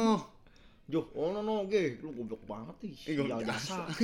Joh, 0.91 1.07
oh 1.15 1.31
no 1.31 1.41
no 1.41 1.63
G, 1.71 1.97
lu 2.03 2.11
goblok 2.11 2.43
banget 2.45 2.77
nih. 2.83 2.95
Ih, 3.07 3.15
goblok 3.23 3.41
Ya, 3.41 3.55
jasa. 3.55 3.87
jasa. 3.87 3.95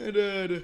aduh, 0.06 0.28
aduh. 0.44 0.62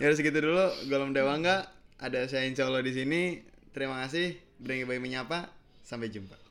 Ya 0.00 0.04
udah 0.08 0.16
segitu 0.16 0.38
dulu, 0.40 0.64
Golem 0.88 1.12
Dewangga. 1.12 1.68
Ada 1.96 2.28
saya 2.28 2.48
Insya 2.48 2.68
Allah 2.68 2.80
di 2.80 2.92
sini. 2.92 3.40
Terima 3.72 4.00
kasih. 4.04 4.36
Bring 4.60 4.84
Bayi 4.84 5.00
menyapa. 5.00 5.48
Sampai 5.84 6.08
jumpa. 6.08 6.45